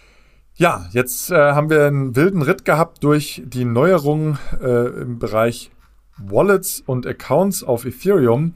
Ja, 0.56 0.88
jetzt 0.92 1.32
äh, 1.32 1.36
haben 1.36 1.72
wir 1.72 1.88
einen 1.88 2.16
wilden 2.16 2.44
Ritt 2.44 2.64
gehabt 2.64 3.04
durch 3.04 3.42
die 3.44 3.66
Neuerungen 3.66 4.38
äh, 4.62 4.88
im 5.02 5.18
Bereich 5.18 5.72
Wallets 6.18 6.84
und 6.86 7.08
Accounts 7.08 7.64
auf 7.64 7.86
Ethereum. 7.86 8.54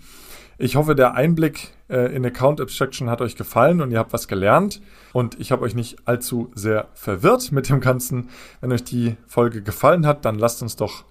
Ich 0.59 0.75
hoffe, 0.75 0.93
der 0.93 1.15
Einblick 1.15 1.73
äh, 1.89 2.15
in 2.15 2.23
Account 2.23 2.61
Abstraction 2.61 3.09
hat 3.09 3.21
euch 3.21 3.35
gefallen 3.35 3.81
und 3.81 3.89
ihr 3.89 3.97
habt 3.97 4.13
was 4.13 4.27
gelernt. 4.27 4.79
Und 5.11 5.39
ich 5.39 5.51
habe 5.51 5.63
euch 5.63 5.73
nicht 5.73 5.97
allzu 6.05 6.51
sehr 6.53 6.87
verwirrt 6.93 7.51
mit 7.51 7.67
dem 7.69 7.79
Ganzen. 7.79 8.29
Wenn 8.61 8.71
euch 8.71 8.83
die 8.83 9.17
Folge 9.25 9.63
gefallen 9.63 10.05
hat, 10.05 10.23
dann 10.23 10.37
lasst 10.37 10.61
uns 10.61 10.75
doch 10.75 11.03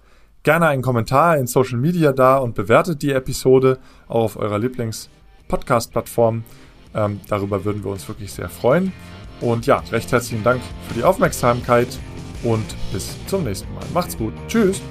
gerne 0.43 0.67
einen 0.67 0.83
Kommentar 0.83 1.37
in 1.37 1.47
Social 1.47 1.79
Media 1.79 2.13
da 2.13 2.37
und 2.37 2.55
bewertet 2.55 3.01
die 3.01 3.11
Episode 3.11 3.79
auch 4.07 4.23
auf 4.23 4.37
eurer 4.37 4.57
Lieblings-Podcast-Plattform. 4.59 6.45
Ähm, 6.95 7.19
darüber 7.27 7.65
würden 7.65 7.83
wir 7.83 7.91
uns 7.91 8.07
wirklich 8.07 8.31
sehr 8.31 8.47
freuen. 8.47 8.93
Und 9.41 9.65
ja, 9.65 9.83
recht 9.91 10.11
herzlichen 10.11 10.43
Dank 10.43 10.61
für 10.87 10.95
die 10.95 11.03
Aufmerksamkeit 11.03 11.87
und 12.43 12.65
bis 12.91 13.15
zum 13.27 13.43
nächsten 13.43 13.71
Mal. 13.73 13.83
Macht's 13.93 14.17
gut. 14.17 14.33
Tschüss. 14.47 14.81